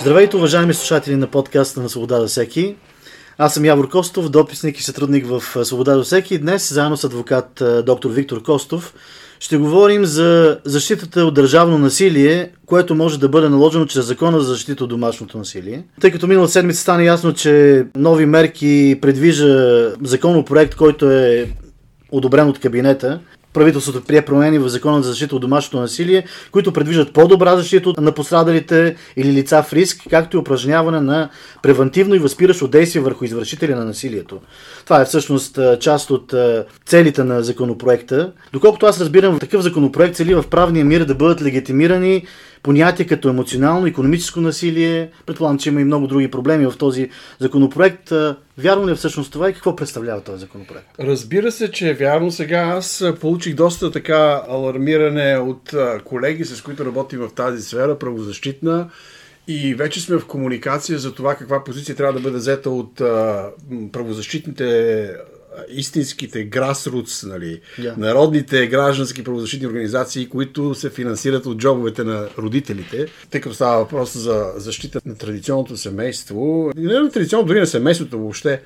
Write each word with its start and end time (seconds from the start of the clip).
Здравейте, 0.00 0.36
уважаеми 0.36 0.74
слушатели 0.74 1.16
на 1.16 1.26
подкаста 1.26 1.80
на 1.80 1.88
Свобода 1.88 2.20
за 2.20 2.26
всеки. 2.26 2.76
Аз 3.38 3.54
съм 3.54 3.64
Явор 3.64 3.88
Костов, 3.88 4.28
дописник 4.28 4.78
и 4.78 4.82
сътрудник 4.82 5.26
в 5.26 5.64
Свобода 5.64 5.96
за 5.96 6.02
всеки. 6.02 6.38
Днес, 6.38 6.72
заедно 6.72 6.96
с 6.96 7.04
адвокат 7.04 7.62
доктор 7.86 8.10
Виктор 8.10 8.42
Костов, 8.42 8.94
ще 9.40 9.56
говорим 9.56 10.04
за 10.04 10.58
защитата 10.64 11.24
от 11.24 11.34
държавно 11.34 11.78
насилие, 11.78 12.50
което 12.66 12.94
може 12.94 13.18
да 13.18 13.28
бъде 13.28 13.48
наложено 13.48 13.86
чрез 13.86 14.04
закона 14.04 14.40
за 14.40 14.46
защита 14.46 14.84
от 14.84 14.90
домашното 14.90 15.38
насилие. 15.38 15.84
Тъй 16.00 16.10
като 16.10 16.26
миналата 16.26 16.52
седмица 16.52 16.80
стана 16.80 17.04
ясно, 17.04 17.34
че 17.34 17.84
нови 17.96 18.26
мерки 18.26 18.98
предвижда 19.02 19.92
законопроект, 20.04 20.74
който 20.74 21.10
е 21.10 21.48
одобрен 22.12 22.48
от 22.48 22.58
кабинета, 22.58 23.20
правителството 23.58 24.04
прие 24.06 24.22
промени 24.22 24.58
в 24.58 24.68
закона 24.68 25.02
за 25.02 25.08
защита 25.08 25.36
от 25.36 25.42
домашното 25.42 25.80
насилие, 25.80 26.24
които 26.50 26.72
предвиждат 26.72 27.12
по-добра 27.12 27.56
защита 27.56 27.92
на 27.98 28.12
пострадалите 28.12 28.96
или 29.16 29.32
лица 29.32 29.62
в 29.62 29.72
риск, 29.72 30.00
както 30.10 30.36
и 30.36 30.40
упражняване 30.40 31.00
на 31.00 31.28
превентивно 31.62 32.14
и 32.14 32.18
възпиращо 32.18 32.68
действие 32.68 33.02
върху 33.02 33.24
извършители 33.24 33.74
на 33.74 33.84
насилието. 33.84 34.40
Това 34.84 35.00
е 35.00 35.04
всъщност 35.04 35.58
част 35.80 36.10
от 36.10 36.34
целите 36.86 37.24
на 37.24 37.42
законопроекта. 37.42 38.32
Доколкото 38.52 38.86
аз 38.86 39.00
разбирам, 39.00 39.38
такъв 39.38 39.62
законопроект 39.62 40.16
цели 40.16 40.34
в 40.34 40.44
правния 40.50 40.84
мир 40.84 41.04
да 41.04 41.14
бъдат 41.14 41.42
легитимирани 41.42 42.26
понятия 42.62 43.06
като 43.06 43.28
емоционално, 43.28 43.86
економическо 43.86 44.40
насилие. 44.40 45.10
Предполагам, 45.26 45.58
че 45.58 45.68
има 45.68 45.80
и 45.80 45.84
много 45.84 46.06
други 46.06 46.30
проблеми 46.30 46.66
в 46.66 46.78
този 46.78 47.10
законопроект. 47.38 48.12
Вярно 48.58 48.88
ли 48.88 48.92
е 48.92 48.94
всъщност 48.94 49.32
това 49.32 49.50
и 49.50 49.52
какво 49.52 49.76
представлява 49.76 50.20
този 50.20 50.40
законопроект? 50.40 50.88
Разбира 51.00 51.52
се, 51.52 51.70
че 51.70 51.90
е 51.90 51.94
вярно. 51.94 52.30
Сега 52.30 52.58
аз 52.58 53.04
получих 53.20 53.54
доста 53.54 53.90
така 53.90 54.42
алармиране 54.48 55.36
от 55.36 55.74
колеги, 56.04 56.44
с 56.44 56.62
които 56.62 56.84
работим 56.84 57.20
в 57.20 57.30
тази 57.34 57.62
сфера, 57.62 57.98
правозащитна. 57.98 58.90
И 59.48 59.74
вече 59.74 60.00
сме 60.00 60.18
в 60.18 60.26
комуникация 60.26 60.98
за 60.98 61.14
това 61.14 61.34
каква 61.34 61.64
позиция 61.64 61.96
трябва 61.96 62.12
да 62.12 62.20
бъде 62.20 62.36
взета 62.36 62.70
от 62.70 62.94
правозащитните 63.92 65.10
истинските 65.68 66.44
грасруц, 66.44 67.22
нали, 67.22 67.60
yeah. 67.80 67.96
народните 67.96 68.66
граждански 68.66 69.24
правозащитни 69.24 69.66
организации, 69.66 70.28
които 70.28 70.74
се 70.74 70.90
финансират 70.90 71.46
от 71.46 71.58
джобовете 71.58 72.04
на 72.04 72.28
родителите, 72.38 73.06
тъй 73.30 73.40
като 73.40 73.54
става 73.54 73.78
въпрос 73.78 74.16
за 74.16 74.52
защита 74.56 75.00
на 75.06 75.14
традиционното 75.14 75.76
семейство, 75.76 76.72
не 76.76 76.92
на 76.92 77.10
традиционно, 77.10 77.46
дори 77.46 77.60
на 77.60 77.66
семейството 77.66 78.18
въобще 78.18 78.60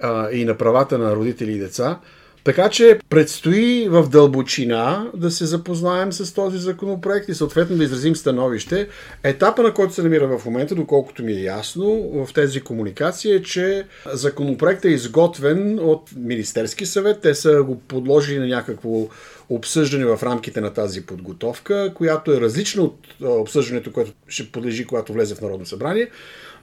а, 0.00 0.30
и 0.30 0.44
на 0.44 0.58
правата 0.58 0.98
на 0.98 1.16
родители 1.16 1.52
и 1.52 1.58
деца. 1.58 2.00
Така 2.44 2.68
че 2.68 2.98
предстои 3.10 3.88
в 3.88 4.08
дълбочина 4.08 5.10
да 5.14 5.30
се 5.30 5.46
запознаем 5.46 6.12
с 6.12 6.34
този 6.34 6.58
законопроект 6.58 7.28
и 7.28 7.34
съответно 7.34 7.76
да 7.76 7.84
изразим 7.84 8.16
становище. 8.16 8.88
Етапа, 9.22 9.62
на 9.62 9.74
който 9.74 9.94
се 9.94 10.02
намира 10.02 10.38
в 10.38 10.44
момента, 10.44 10.74
доколкото 10.74 11.22
ми 11.24 11.32
е 11.32 11.42
ясно 11.42 12.10
в 12.26 12.32
тези 12.34 12.60
комуникации, 12.60 13.32
е, 13.32 13.42
че 13.42 13.84
законопроектът 14.12 14.84
е 14.84 14.94
изготвен 14.94 15.78
от 15.78 16.10
Министерски 16.16 16.86
съвет. 16.86 17.20
Те 17.20 17.34
са 17.34 17.62
го 17.62 17.80
подложили 17.80 18.38
на 18.38 18.46
някакво 18.46 19.08
обсъждане 19.48 20.04
в 20.04 20.22
рамките 20.22 20.60
на 20.60 20.70
тази 20.70 21.06
подготовка, 21.06 21.92
която 21.94 22.32
е 22.32 22.40
различна 22.40 22.82
от 22.82 22.96
обсъждането, 23.20 23.92
което 23.92 24.12
ще 24.28 24.52
подлежи, 24.52 24.86
когато 24.86 25.12
влезе 25.12 25.34
в 25.34 25.40
Народно 25.40 25.66
събрание. 25.66 26.08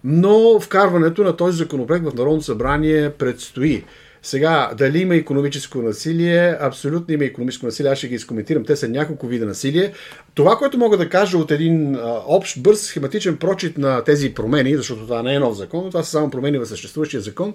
Но 0.04 0.60
вкарването 0.60 1.24
на 1.24 1.38
този 1.38 1.58
законопроект 1.58 2.06
в 2.06 2.14
Народно 2.14 2.42
събрание 2.42 3.10
предстои. 3.10 3.84
Сега, 4.24 4.72
дали 4.78 5.00
има 5.00 5.16
економическо 5.16 5.82
насилие? 5.82 6.58
Абсолютно 6.60 7.14
има 7.14 7.26
економическо 7.26 7.66
насилие. 7.66 7.92
Аз 7.92 7.98
ще 7.98 8.08
ги 8.08 8.16
изкоментирам. 8.16 8.66
Те 8.66 8.76
са 8.76 8.88
няколко 8.88 9.28
вида 9.28 9.46
насилие. 9.46 9.94
Това, 10.40 10.58
което 10.58 10.78
мога 10.78 10.98
да 10.98 11.10
кажа 11.10 11.38
от 11.38 11.52
един 11.52 11.96
а, 11.96 12.22
общ, 12.28 12.62
бърз, 12.62 12.82
схематичен 12.82 13.38
прочит 13.38 13.78
на 13.78 14.04
тези 14.04 14.34
промени, 14.34 14.78
защото 14.78 15.02
това 15.02 15.24
не 15.24 15.36
е 15.36 15.40
нов 15.40 15.56
закон, 15.56 15.90
това 15.90 16.04
са 16.04 16.10
само 16.10 16.30
промени 16.30 16.58
в 16.58 16.66
съществуващия 16.66 17.22
закон, 17.22 17.54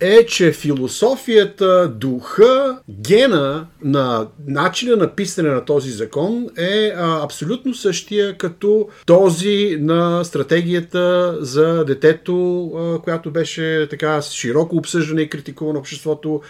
е, 0.00 0.26
че 0.26 0.52
философията, 0.52 1.88
духа, 1.88 2.78
гена 2.88 3.66
на 3.84 4.26
начина 4.46 4.96
на 4.96 5.14
писане 5.14 5.48
на 5.48 5.64
този 5.64 5.90
закон 5.90 6.46
е 6.58 6.92
а, 6.96 7.24
абсолютно 7.24 7.74
същия 7.74 8.38
като 8.38 8.88
този 9.06 9.76
на 9.80 10.24
стратегията 10.24 11.36
за 11.40 11.84
детето, 11.84 12.66
а, 12.76 12.98
която 12.98 13.30
беше 13.30 13.86
така 13.90 14.22
широко 14.22 14.76
обсъждане 14.76 15.22
и 15.22 15.28
критикувана 15.28 15.78
обществото 15.78 16.40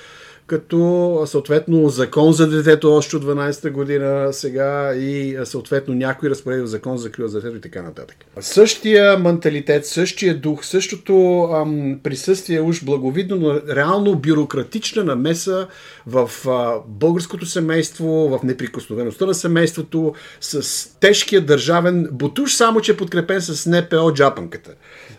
като 0.47 1.22
съответно 1.26 1.88
закон 1.88 2.32
за 2.32 2.48
детето 2.48 2.94
още 2.94 3.16
от 3.16 3.25
12-та 3.25 3.70
година 3.70 4.28
сега 4.32 4.94
и 4.94 5.38
съответно 5.44 5.94
някои 5.94 6.30
разпореди 6.30 6.62
в 6.62 6.66
закон 6.66 6.97
за 6.97 7.03
закрила 7.03 7.28
за 7.28 7.41
детето 7.41 7.56
и 7.56 7.60
така 7.60 7.82
нататък. 7.82 8.16
Същия 8.41 9.19
менталитет, 9.19 9.86
същия 9.86 10.38
дух, 10.38 10.64
същото 10.64 11.42
ам, 11.42 12.00
присъствие 12.03 12.60
уж 12.60 12.84
благовидно, 12.84 13.36
но 13.36 13.75
реално 13.75 14.14
бюрократична 14.14 15.04
намеса 15.04 15.69
в 16.06 16.30
а, 16.48 16.74
българското 16.88 17.47
семейство, 17.47 18.06
в 18.06 18.41
неприкосновеността 18.44 19.26
на 19.26 19.34
семейството, 19.34 20.14
с 20.41 20.88
тежкия 21.00 21.41
държавен 21.41 22.09
бутуш, 22.12 22.54
само 22.54 22.80
че 22.80 22.92
е 22.92 22.97
подкрепен 22.97 23.41
с 23.41 23.70
НПО 23.70 24.12
джапанката 24.14 24.70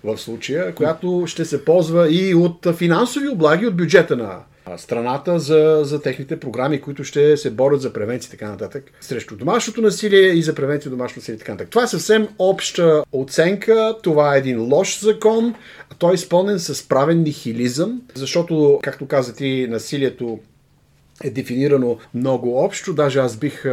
в 0.03 0.17
случая, 0.17 0.75
която 0.75 1.23
ще 1.27 1.45
се 1.45 1.65
ползва 1.65 2.13
и 2.13 2.35
от 2.35 2.67
финансови 2.75 3.29
облаги 3.29 3.67
от 3.67 3.77
бюджета 3.77 4.15
на 4.15 4.39
страната 4.77 5.39
за, 5.39 5.79
за 5.83 6.01
техните 6.01 6.39
програми, 6.39 6.81
които 6.81 7.03
ще 7.03 7.37
се 7.37 7.51
борят 7.51 7.81
за 7.81 7.93
превенция 7.93 8.31
така 8.31 8.49
нататък, 8.49 8.91
срещу 9.01 9.35
домашното 9.35 9.81
насилие 9.81 10.27
и 10.29 10.43
за 10.43 10.55
превенция 10.55 10.89
на 10.89 10.97
домашното 10.97 11.19
насилие 11.19 11.35
и 11.35 11.39
така 11.39 11.51
нататък. 11.51 11.69
Това 11.69 11.83
е 11.83 11.87
съвсем 11.87 12.27
обща 12.39 13.03
оценка, 13.11 13.95
това 14.03 14.35
е 14.35 14.39
един 14.39 14.73
лош 14.73 14.99
закон, 14.99 15.55
той 15.99 16.11
е 16.11 16.15
изпълнен 16.15 16.59
с 16.59 16.87
правен 16.87 17.23
нихилизъм, 17.23 18.01
защото, 18.13 18.79
както 18.83 19.07
каза 19.07 19.35
ти, 19.35 19.67
насилието 19.69 20.39
е 21.23 21.29
дефинирано 21.29 21.97
много 22.13 22.63
общо, 22.63 22.93
даже 22.93 23.19
аз 23.19 23.37
бих 23.37 23.65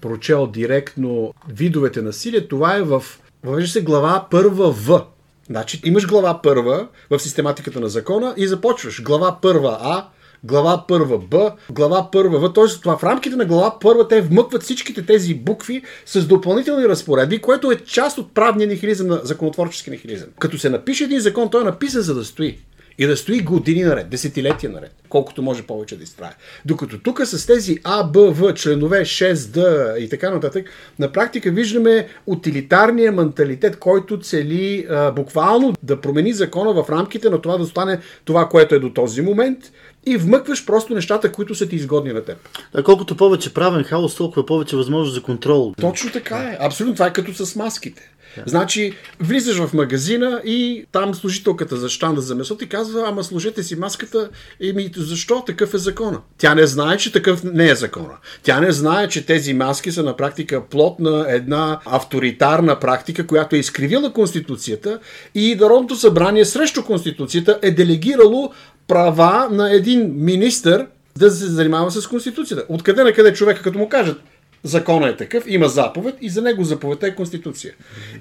прочел 0.00 0.46
директно 0.46 1.34
видовете 1.48 2.02
насилие, 2.02 2.48
това 2.48 2.76
е 2.76 2.82
в 2.82 3.04
Въвежда 3.44 3.68
се 3.68 3.82
глава 3.82 4.26
първа 4.30 4.72
В. 4.72 5.02
Значи 5.46 5.80
имаш 5.84 6.06
глава 6.06 6.42
първа 6.42 6.88
в 7.10 7.18
систематиката 7.18 7.80
на 7.80 7.88
закона 7.88 8.34
и 8.36 8.46
започваш. 8.46 9.02
Глава 9.02 9.38
първа 9.42 9.78
А, 9.80 10.08
глава 10.44 10.84
първа 10.88 11.18
Б, 11.18 11.52
глава 11.70 12.10
първа 12.10 12.38
В. 12.38 12.52
Тоест, 12.52 12.82
това 12.82 12.96
в 12.96 13.04
рамките 13.04 13.36
на 13.36 13.44
глава 13.44 13.78
първа 13.80 14.08
те 14.08 14.20
вмъкват 14.20 14.62
всичките 14.62 15.06
тези 15.06 15.34
букви 15.34 15.82
с 16.06 16.26
допълнителни 16.26 16.88
разпоредби, 16.88 17.40
което 17.40 17.70
е 17.70 17.76
част 17.76 18.18
от 18.18 18.34
правния 18.34 18.68
нихилизъм 18.68 19.06
на 19.06 19.20
законотворчески 19.24 19.90
нихилизъм. 19.90 20.28
Като 20.38 20.58
се 20.58 20.70
напише 20.70 21.04
един 21.04 21.20
закон, 21.20 21.50
той 21.50 21.60
е 21.60 21.64
написан 21.64 22.02
за 22.02 22.14
да 22.14 22.24
стои 22.24 22.58
и 23.00 23.06
да 23.06 23.16
стои 23.16 23.40
години 23.40 23.82
наред, 23.82 24.08
десетилетия 24.10 24.72
наред, 24.72 24.94
колкото 25.08 25.42
може 25.42 25.62
повече 25.62 25.96
да 25.96 26.02
изтрае. 26.02 26.30
Докато 26.64 26.98
тук 26.98 27.20
с 27.24 27.46
тези 27.46 27.78
А, 27.84 28.04
Б, 28.04 28.30
В, 28.30 28.54
членове 28.54 29.00
6, 29.00 29.50
Д 29.50 29.94
и 29.98 30.08
така 30.08 30.30
нататък, 30.30 30.66
на 30.98 31.12
практика 31.12 31.50
виждаме 31.50 32.08
утилитарния 32.26 33.12
менталитет, 33.12 33.78
който 33.78 34.20
цели 34.20 34.86
а, 34.90 35.10
буквално 35.10 35.74
да 35.82 36.00
промени 36.00 36.32
закона 36.32 36.72
в 36.72 36.90
рамките 36.90 37.30
на 37.30 37.40
това 37.42 37.58
да 37.58 37.66
стане 37.66 38.00
това, 38.24 38.48
което 38.48 38.74
е 38.74 38.78
до 38.78 38.92
този 38.92 39.22
момент 39.22 39.58
и 40.06 40.16
вмъкваш 40.16 40.66
просто 40.66 40.94
нещата, 40.94 41.32
които 41.32 41.54
са 41.54 41.68
ти 41.68 41.76
изгодни 41.76 42.12
на 42.12 42.24
теб. 42.24 42.38
А 42.74 42.82
колкото 42.82 43.16
повече 43.16 43.54
правен 43.54 43.84
хаос, 43.84 44.14
толкова 44.14 44.46
повече 44.46 44.76
възможност 44.76 45.14
за 45.14 45.22
контрол. 45.22 45.74
Точно 45.80 46.12
така 46.12 46.36
е. 46.36 46.56
Абсолютно. 46.60 46.94
Това 46.94 47.06
е 47.06 47.12
като 47.12 47.46
с 47.46 47.56
маските. 47.56 48.10
Значи, 48.46 48.92
влизаш 49.20 49.56
в 49.56 49.72
магазина 49.74 50.42
и 50.44 50.86
там 50.92 51.14
служителката 51.14 51.76
за 51.76 51.88
щанда 51.88 52.20
за 52.20 52.34
месото 52.34 52.64
и 52.64 52.68
казва, 52.68 53.04
ама 53.06 53.24
служете 53.24 53.62
си 53.62 53.76
маската. 53.76 54.28
Еми, 54.60 54.90
защо 54.96 55.42
такъв 55.46 55.74
е 55.74 55.78
закона? 55.78 56.20
Тя 56.38 56.54
не 56.54 56.66
знае, 56.66 56.96
че 56.96 57.12
такъв 57.12 57.44
не 57.44 57.68
е 57.68 57.74
закона. 57.74 58.14
Тя 58.42 58.60
не 58.60 58.72
знае, 58.72 59.08
че 59.08 59.26
тези 59.26 59.54
маски 59.54 59.92
са 59.92 60.02
на 60.02 60.16
практика 60.16 60.64
плод 60.66 61.00
на 61.00 61.26
една 61.28 61.80
авторитарна 61.84 62.80
практика, 62.80 63.26
която 63.26 63.56
е 63.56 63.58
изкривила 63.58 64.12
Конституцията 64.12 64.98
и 65.34 65.54
Народното 65.60 65.96
събрание 65.96 66.44
срещу 66.44 66.84
Конституцията 66.84 67.58
е 67.62 67.70
делегирало 67.70 68.52
права 68.88 69.48
на 69.50 69.72
един 69.72 70.12
министър 70.24 70.86
да 71.18 71.30
се 71.30 71.46
занимава 71.46 71.90
с 71.90 72.06
Конституцията. 72.06 72.64
Откъде 72.68 73.04
на 73.04 73.12
къде 73.12 73.32
човека, 73.32 73.62
като 73.62 73.78
му 73.78 73.88
кажат, 73.88 74.20
закона 74.62 75.08
е 75.08 75.16
такъв, 75.16 75.44
има 75.46 75.68
заповед 75.68 76.14
и 76.20 76.30
за 76.30 76.42
него 76.42 76.64
заповедта 76.64 77.06
е 77.06 77.14
Конституция. 77.14 77.74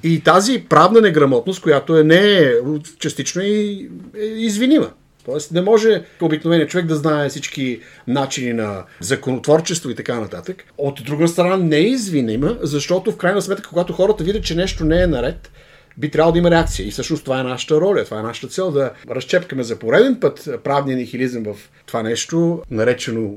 И 0.03 0.21
тази 0.21 0.65
правна 0.69 1.01
неграмотност, 1.01 1.61
която 1.61 1.97
е 1.97 2.03
не 2.03 2.37
е 2.37 2.53
частично 2.99 3.41
и 3.41 3.89
е 4.17 4.25
извинима. 4.25 4.87
Тоест 5.25 5.51
не 5.51 5.61
може 5.61 6.03
обикновеният 6.21 6.69
човек 6.69 6.85
да 6.85 6.95
знае 6.95 7.29
всички 7.29 7.79
начини 8.07 8.53
на 8.53 8.83
законотворчество 8.99 9.89
и 9.89 9.95
така 9.95 10.19
нататък. 10.19 10.63
От 10.77 11.03
друга 11.05 11.27
страна 11.27 11.57
не 11.57 11.77
е 11.77 11.89
извинима, 11.89 12.55
защото 12.61 13.11
в 13.11 13.17
крайна 13.17 13.41
сметка, 13.41 13.69
когато 13.69 13.93
хората 13.93 14.23
видят, 14.23 14.43
че 14.43 14.55
нещо 14.55 14.85
не 14.85 15.01
е 15.01 15.07
наред, 15.07 15.51
би 15.97 16.11
трябвало 16.11 16.31
да 16.31 16.39
има 16.39 16.51
реакция. 16.51 16.87
И 16.87 16.91
всъщност 16.91 17.23
това 17.23 17.39
е 17.39 17.43
нашата 17.43 17.81
роля, 17.81 18.05
това 18.05 18.19
е 18.19 18.23
нашата 18.23 18.47
цел 18.47 18.71
да 18.71 18.91
разчепкаме 19.09 19.63
за 19.63 19.79
пореден 19.79 20.19
път 20.19 20.49
правния 20.63 20.97
нихилизъм 20.97 21.43
в 21.43 21.55
това 21.85 22.03
нещо, 22.03 22.61
наречено 22.71 23.35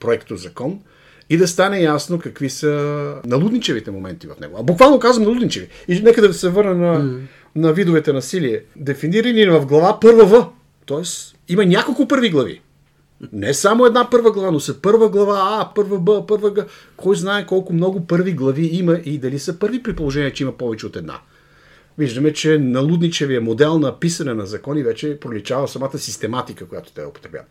проекто 0.00 0.36
закон, 0.36 0.80
и 1.30 1.36
да 1.36 1.48
стане 1.48 1.80
ясно 1.80 2.18
какви 2.18 2.50
са 2.50 3.14
налудничевите 3.26 3.90
моменти 3.90 4.26
в 4.26 4.40
него. 4.40 4.56
А 4.60 4.62
буквално 4.62 4.98
казвам 4.98 5.24
налудничеви. 5.24 5.68
И 5.88 6.00
нека 6.00 6.22
да 6.22 6.34
се 6.34 6.48
върна 6.48 6.74
на, 6.74 7.00
mm. 7.00 7.20
на 7.56 7.72
видовете 7.72 8.12
насилие, 8.12 8.62
дефинирани 8.76 9.46
в 9.46 9.66
глава 9.66 10.00
първа 10.00 10.24
В. 10.26 10.46
Тоест, 10.86 11.36
има 11.48 11.66
няколко 11.66 12.08
първи 12.08 12.30
глави. 12.30 12.60
Не 13.32 13.54
само 13.54 13.86
една 13.86 14.10
първа 14.10 14.32
глава, 14.32 14.50
но 14.50 14.60
са 14.60 14.82
първа 14.82 15.08
глава 15.08 15.58
А, 15.60 15.74
първа 15.74 15.98
Б, 15.98 16.26
първа 16.26 16.54
Г. 16.54 16.66
Кой 16.96 17.16
знае 17.16 17.46
колко 17.46 17.72
много 17.72 18.06
първи 18.06 18.32
глави 18.32 18.66
има 18.72 19.00
и 19.04 19.18
дали 19.18 19.38
са 19.38 19.58
първи 19.58 19.82
при 19.82 19.96
положение, 19.96 20.32
че 20.32 20.42
има 20.42 20.52
повече 20.52 20.86
от 20.86 20.96
една. 20.96 21.20
Виждаме, 21.98 22.32
че 22.32 22.58
налудничевия 22.58 23.40
модел 23.40 23.78
на 23.78 23.98
писане 24.00 24.34
на 24.34 24.46
закони 24.46 24.82
вече 24.82 25.20
проличава 25.20 25.68
самата 25.68 25.98
систематика, 25.98 26.66
която 26.66 26.92
те 26.92 27.04
употребяват. 27.04 27.46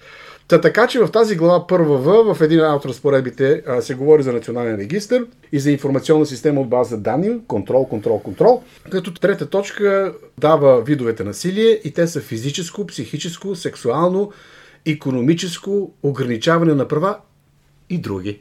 Та 0.48 0.62
така, 0.62 0.88
че 0.88 1.00
в 1.00 1.12
тази 1.12 1.36
глава 1.36 1.68
първа 1.68 1.98
В, 1.98 2.36
в 2.36 2.42
един 2.42 2.62
от 2.62 2.86
разпоредбите 2.86 3.64
се 3.82 3.96
говори 3.96 4.24
за 4.24 4.34
национален 4.34 4.76
регистр 4.76 5.26
и 5.52 5.60
за 5.60 5.72
информационна 5.72 6.26
система 6.26 6.62
от 6.62 6.70
база 6.70 6.98
данни, 6.98 7.40
контрол, 7.48 7.88
контрол, 7.88 8.20
контрол, 8.20 8.64
като 8.92 9.14
трета 9.14 9.50
точка 9.50 10.14
дава 10.38 10.82
видовете 10.82 11.24
насилие 11.24 11.80
и 11.84 11.92
те 11.92 12.08
са 12.08 12.22
физическо, 12.22 12.88
психическо, 12.88 13.56
сексуално, 13.56 14.32
економическо, 14.86 15.94
ограничаване 16.04 16.74
на 16.74 16.88
права 16.88 17.18
и 17.90 17.98
други. 17.98 18.40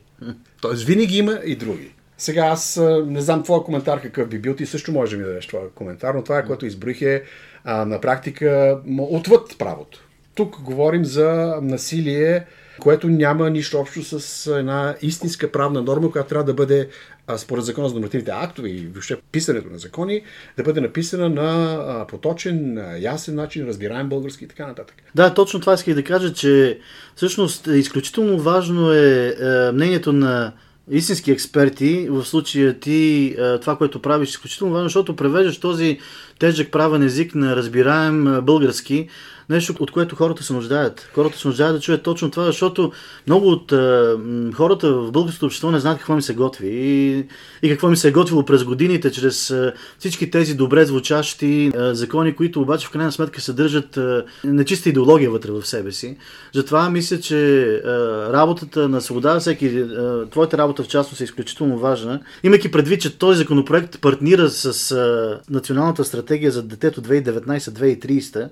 Тоест 0.60 0.84
винаги 0.84 1.18
има 1.18 1.40
и 1.44 1.56
други. 1.56 1.95
Сега 2.18 2.42
аз 2.42 2.80
не 3.06 3.20
знам 3.20 3.42
твоя 3.42 3.62
коментар 3.62 4.02
какъв 4.02 4.28
би 4.28 4.38
бил, 4.38 4.54
ти 4.54 4.66
също 4.66 4.92
може 4.92 5.16
да 5.16 5.22
ми 5.22 5.28
дадеш 5.28 5.46
твоя 5.46 5.70
коментар, 5.70 6.14
но 6.14 6.22
това, 6.22 6.38
е, 6.38 6.44
което 6.44 6.66
изброих 6.66 7.02
е 7.02 7.22
а, 7.64 7.84
на 7.84 8.00
практика 8.00 8.78
отвъд 8.98 9.58
правото. 9.58 10.02
Тук 10.34 10.60
говорим 10.60 11.04
за 11.04 11.58
насилие, 11.62 12.46
което 12.80 13.08
няма 13.08 13.50
нищо 13.50 13.78
общо 13.78 14.20
с 14.20 14.46
една 14.58 14.94
истинска 15.02 15.52
правна 15.52 15.82
норма, 15.82 16.10
която 16.10 16.28
трябва 16.28 16.44
да 16.44 16.54
бъде, 16.54 16.88
според 17.36 17.64
закона 17.64 17.88
за 17.88 17.94
нормативните 17.94 18.30
актове 18.34 18.68
и 18.68 18.86
въобще 18.86 19.16
писането 19.32 19.70
на 19.70 19.78
закони, 19.78 20.22
да 20.56 20.62
бъде 20.62 20.80
написана 20.80 21.28
на 21.28 22.06
поточен, 22.08 22.84
ясен 22.98 23.34
начин, 23.34 23.66
разбираем 23.66 24.08
български 24.08 24.44
и 24.44 24.48
така 24.48 24.66
нататък. 24.66 24.96
Да, 25.14 25.34
точно 25.34 25.60
това 25.60 25.74
исках 25.74 25.94
да 25.94 26.04
кажа, 26.04 26.32
че 26.32 26.78
всъщност 27.14 27.66
изключително 27.66 28.38
важно 28.38 28.92
е, 28.92 29.28
е 29.40 29.72
мнението 29.72 30.12
на 30.12 30.52
истински 30.90 31.30
експерти, 31.30 32.08
в 32.10 32.24
случая 32.24 32.80
ти 32.80 33.36
това, 33.60 33.76
което 33.76 34.02
правиш, 34.02 34.28
е 34.28 34.30
изключително 34.30 34.72
важно, 34.72 34.86
защото 34.86 35.16
превеждаш 35.16 35.58
този 35.58 35.98
тежък 36.38 36.70
правен 36.70 37.02
език 37.02 37.34
на 37.34 37.56
разбираем 37.56 38.40
български, 38.42 39.08
нещо, 39.50 39.75
от 39.81 39.90
което 39.90 40.16
хората 40.16 40.43
се 40.43 40.52
нуждаят. 40.52 41.10
Хората 41.14 41.38
се 41.38 41.48
нуждаят 41.48 41.76
да 41.76 41.81
чуят 41.81 42.02
точно 42.02 42.31
това, 42.31 42.44
защото 42.44 42.93
много 43.26 43.48
от 43.48 43.72
а, 43.72 44.19
хората 44.54 44.93
в 44.93 45.12
българското 45.12 45.46
общество 45.46 45.70
не 45.70 45.81
знаят 45.81 45.98
какво 45.98 46.14
ми 46.14 46.22
се 46.22 46.34
готви 46.34 46.69
и, 46.69 47.25
и 47.62 47.70
какво 47.70 47.88
ми 47.88 47.96
се 47.96 48.08
е 48.08 48.12
готвило 48.12 48.44
през 48.44 48.64
годините, 48.64 49.12
чрез 49.12 49.50
а, 49.50 49.72
всички 49.98 50.31
тези 50.31 50.54
добре 50.54 50.84
звучащи 50.84 51.70
а, 51.76 51.94
закони, 51.94 52.37
които 52.37 52.60
обаче 52.60 52.87
в 52.87 52.90
крайна 52.90 53.12
сметка 53.12 53.40
съдържат 53.40 53.96
а, 53.96 54.25
нечиста 54.44 54.88
идеология 54.88 55.31
вътре 55.31 55.50
в 55.50 55.66
себе 55.66 55.92
си. 55.92 56.16
Затова 56.54 56.90
мисля, 56.90 57.20
че 57.20 57.66
а, 57.66 57.88
работата 58.32 58.88
на 58.88 59.00
свобода, 59.00 59.40
всеки, 59.40 59.78
а, 59.78 60.26
твоята 60.31 60.58
работа 60.58 60.82
в 60.82 60.88
частност 60.88 61.20
е 61.20 61.25
изключително 61.25 61.78
важна, 61.78 62.20
имайки 62.42 62.70
предвид, 62.70 63.00
че 63.00 63.19
този 63.19 63.38
законопроект 63.38 64.00
партнира 64.00 64.50
с 64.50 64.92
а, 64.92 65.40
Националната 65.50 66.04
стратегия 66.04 66.50
за 66.50 66.62
детето 66.62 67.02
2019-2030, 67.02 68.37
е, 68.37 68.49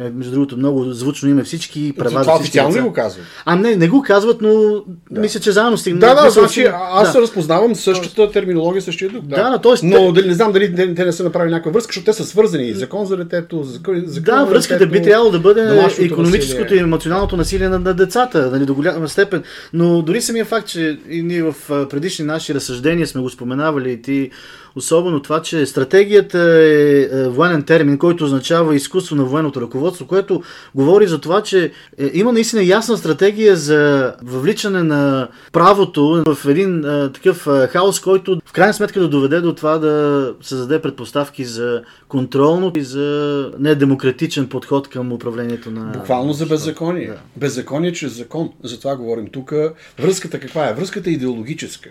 между 0.00 0.32
другото, 0.32 0.56
много 0.56 0.84
звучно 0.84 1.28
име 1.28 1.44
всички 1.44 1.92
права. 1.98 2.20
Това 2.20 2.36
официално 2.36 2.76
ли 2.76 2.80
го 2.80 2.92
казват? 2.92 3.26
А 3.44 3.56
не, 3.56 3.76
не 3.76 3.88
го 3.88 4.02
казват, 4.02 4.42
но 4.42 4.82
да. 5.10 5.20
мисля, 5.20 5.40
че 5.40 5.52
заедно 5.52 5.78
стигна. 5.78 6.00
Да, 6.00 6.14
да, 6.14 6.30
значи 6.30 6.66
аз 6.74 7.12
да. 7.12 7.20
разпознавам 7.20 7.74
същата 7.74 8.30
терминология, 8.30 8.82
същия 8.82 9.10
дух. 9.10 9.24
Да, 9.24 9.50
да 9.50 9.58
т.е. 9.58 9.86
но 9.86 10.12
дали, 10.12 10.28
не 10.28 10.34
знам 10.34 10.52
дали 10.52 10.74
те, 10.74 10.94
те 10.94 11.04
не 11.04 11.12
са 11.12 11.24
направили 11.24 11.52
някаква 11.52 11.72
връзка, 11.72 11.88
защото 11.88 12.04
те 12.04 12.12
са 12.12 12.24
свързани. 12.24 12.72
Закон 12.72 13.06
за 13.06 13.16
детето, 13.16 13.62
закон, 13.62 14.02
закон 14.06 14.38
Да, 14.38 14.44
връзката 14.44 14.86
би 14.86 15.02
трябвало 15.02 15.30
да 15.30 15.38
бъде 15.38 15.88
економическото 16.00 16.74
и 16.74 16.78
емоционалното 16.78 17.36
насилие 17.36 17.68
на, 17.68 17.78
на 17.78 17.94
децата, 17.94 18.50
нали, 18.50 18.66
до 18.66 18.74
голяма 18.74 19.08
степен. 19.08 19.42
Но 19.72 20.02
дори 20.02 20.20
самия 20.20 20.44
факт, 20.44 20.68
че 20.68 20.98
и 21.10 21.22
ние 21.22 21.42
в 21.42 21.54
предишни 21.90 22.24
наши 22.24 22.54
разсъждения 22.54 23.06
сме 23.06 23.20
го 23.20 23.30
споменавали 23.30 23.92
и 23.92 24.02
ти 24.02 24.30
особено 24.76 25.22
това, 25.22 25.42
че 25.42 25.66
стратегията 25.66 26.38
е, 26.38 27.00
е 27.02 27.28
военен 27.28 27.62
термин, 27.62 27.98
който 27.98 28.24
означава 28.24 28.74
изкуство 28.74 29.16
на 29.16 29.24
военното 29.24 29.60
ръководство, 29.60 30.06
което 30.06 30.42
говори 30.74 31.06
за 31.06 31.20
това, 31.20 31.42
че 31.42 31.72
е, 31.98 32.10
има 32.14 32.32
наистина 32.32 32.62
ясна 32.62 32.96
стратегия 32.96 33.56
за 33.56 34.14
въвличане 34.22 34.82
на 34.82 35.28
правото 35.52 36.24
в 36.26 36.48
един 36.48 36.84
а, 36.84 37.04
е, 37.04 37.12
такъв 37.12 37.46
а, 37.46 37.66
хаос, 37.66 38.00
който 38.00 38.40
в 38.46 38.52
крайна 38.52 38.74
сметка 38.74 39.00
да 39.00 39.08
доведе 39.08 39.40
до 39.40 39.54
това 39.54 39.78
да 39.78 40.34
създаде 40.42 40.82
предпоставки 40.82 41.44
за 41.44 41.82
контролно 42.08 42.72
и 42.76 42.82
за 42.82 43.50
недемократичен 43.58 44.48
подход 44.48 44.88
към 44.88 45.12
управлението 45.12 45.70
на... 45.70 45.84
Буквално 45.84 46.32
за 46.32 46.46
беззаконие. 46.46 47.06
Да. 47.06 47.18
Беззаконие 47.36 47.92
чрез 47.92 48.12
закон. 48.16 48.50
За 48.62 48.80
това 48.80 48.96
говорим 48.96 49.26
тук. 49.32 49.52
Връзката 49.98 50.40
каква 50.40 50.68
е? 50.68 50.74
Връзката 50.74 51.10
е 51.10 51.12
идеологическа. 51.12 51.90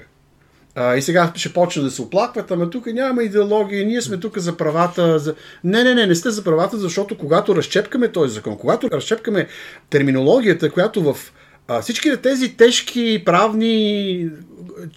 А, 0.75 0.95
и 0.95 1.01
сега 1.01 1.31
ще 1.35 1.53
почне 1.53 1.83
да 1.83 1.91
се 1.91 2.01
оплакват, 2.01 2.51
ама 2.51 2.69
тук 2.69 2.85
няма 2.85 3.23
идеология, 3.23 3.85
ние 3.85 4.01
сме 4.01 4.17
тук 4.17 4.37
за 4.37 4.57
правата. 4.57 5.19
За... 5.19 5.35
Не, 5.63 5.83
не, 5.83 5.93
не, 5.93 6.05
не 6.05 6.15
сте 6.15 6.29
за 6.29 6.43
правата, 6.43 6.77
защото 6.77 7.17
когато 7.17 7.55
разчепкаме 7.55 8.07
този 8.07 8.33
закон, 8.33 8.57
когато 8.57 8.91
разчепкаме 8.91 9.47
терминологията, 9.89 10.71
която 10.71 11.13
в 11.13 11.17
а, 11.67 11.81
всички 11.81 12.17
тези 12.21 12.57
тежки 12.57 13.21
правни 13.25 14.29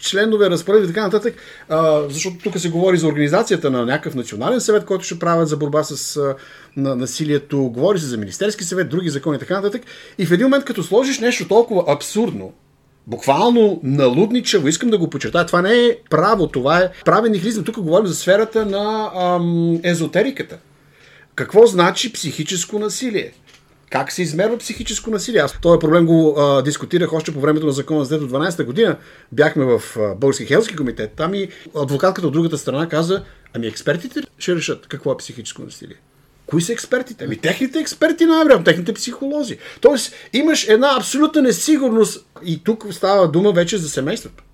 членове, 0.00 0.50
разпоредби 0.50 0.84
и 0.84 0.88
така 0.88 1.02
нататък, 1.02 1.34
а, 1.68 2.02
защото 2.08 2.36
тук 2.38 2.58
се 2.58 2.70
говори 2.70 2.96
за 2.96 3.06
организацията 3.06 3.70
на 3.70 3.86
някакъв 3.86 4.14
национален 4.14 4.60
съвет, 4.60 4.84
който 4.84 5.04
ще 5.04 5.18
правят 5.18 5.48
за 5.48 5.56
борба 5.56 5.82
с 5.82 6.16
а, 6.16 6.34
на, 6.76 6.96
насилието, 6.96 7.58
говори 7.58 7.98
се 7.98 8.06
за 8.06 8.16
Министерски 8.16 8.64
съвет, 8.64 8.88
други 8.88 9.08
закони 9.08 9.36
и 9.36 9.40
така 9.40 9.54
нататък. 9.54 9.82
И 10.18 10.26
в 10.26 10.32
един 10.32 10.46
момент, 10.46 10.64
като 10.64 10.82
сложиш 10.82 11.18
нещо 11.18 11.48
толкова 11.48 11.84
абсурдно, 11.88 12.52
буквално 13.06 13.80
налудничаво, 13.82 14.68
искам 14.68 14.90
да 14.90 14.98
го 14.98 15.10
подчертая, 15.10 15.46
това 15.46 15.62
не 15.62 15.86
е 15.86 15.96
право, 16.10 16.46
това 16.46 16.78
е 16.78 16.90
правен 17.04 17.32
нихилизъм. 17.32 17.64
Тук 17.64 17.80
говорим 17.80 18.06
за 18.06 18.14
сферата 18.14 18.66
на 18.66 19.10
ам, 19.14 19.80
езотериката. 19.82 20.58
Какво 21.34 21.66
значи 21.66 22.12
психическо 22.12 22.78
насилие? 22.78 23.32
Как 23.90 24.12
се 24.12 24.22
измерва 24.22 24.58
психическо 24.58 25.10
насилие? 25.10 25.40
Аз 25.40 25.60
този 25.60 25.78
проблем 25.78 26.06
го 26.06 26.34
а, 26.38 26.62
дискутирах 26.62 27.12
още 27.12 27.32
по 27.32 27.40
времето 27.40 27.66
на 27.66 27.72
закона 27.72 28.04
за 28.04 28.18
дето 28.18 28.32
12-та 28.32 28.64
година. 28.64 28.96
Бяхме 29.32 29.64
в 29.64 29.82
а, 29.98 30.14
Български 30.14 30.46
хелски 30.46 30.76
комитет. 30.76 31.12
Там 31.16 31.34
и 31.34 31.48
адвокатката 31.76 32.26
от 32.26 32.32
другата 32.32 32.58
страна 32.58 32.88
каза, 32.88 33.22
ами 33.54 33.66
експертите 33.66 34.20
ще 34.38 34.54
решат 34.54 34.86
какво 34.86 35.12
е 35.12 35.16
психическо 35.16 35.62
насилие. 35.62 35.96
Кои 36.46 36.62
са 36.62 36.72
експертите? 36.72 37.24
Ами 37.24 37.36
техните 37.36 37.78
експерти 37.78 38.26
най 38.26 38.64
техните 38.64 38.92
психолози. 38.92 39.58
Тоест 39.80 40.14
имаш 40.32 40.68
една 40.68 40.96
абсолютна 40.96 41.42
несигурност 41.42 42.26
и 42.44 42.64
тук 42.64 42.86
става 42.90 43.28
дума 43.28 43.52
вече 43.52 43.78
за 43.78 43.88
семейството. 43.88 44.44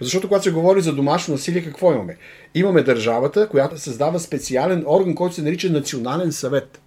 Защото 0.00 0.28
когато 0.28 0.44
се 0.44 0.50
говори 0.50 0.80
за 0.80 0.92
домашно 0.92 1.34
насилие, 1.34 1.64
какво 1.64 1.92
имаме? 1.92 2.16
Имаме 2.54 2.82
държавата, 2.82 3.48
която 3.48 3.78
създава 3.78 4.20
специален 4.20 4.84
орган, 4.86 5.14
който 5.14 5.34
се 5.34 5.42
нарича 5.42 5.70
Национален 5.70 6.32
съвет. 6.32 6.80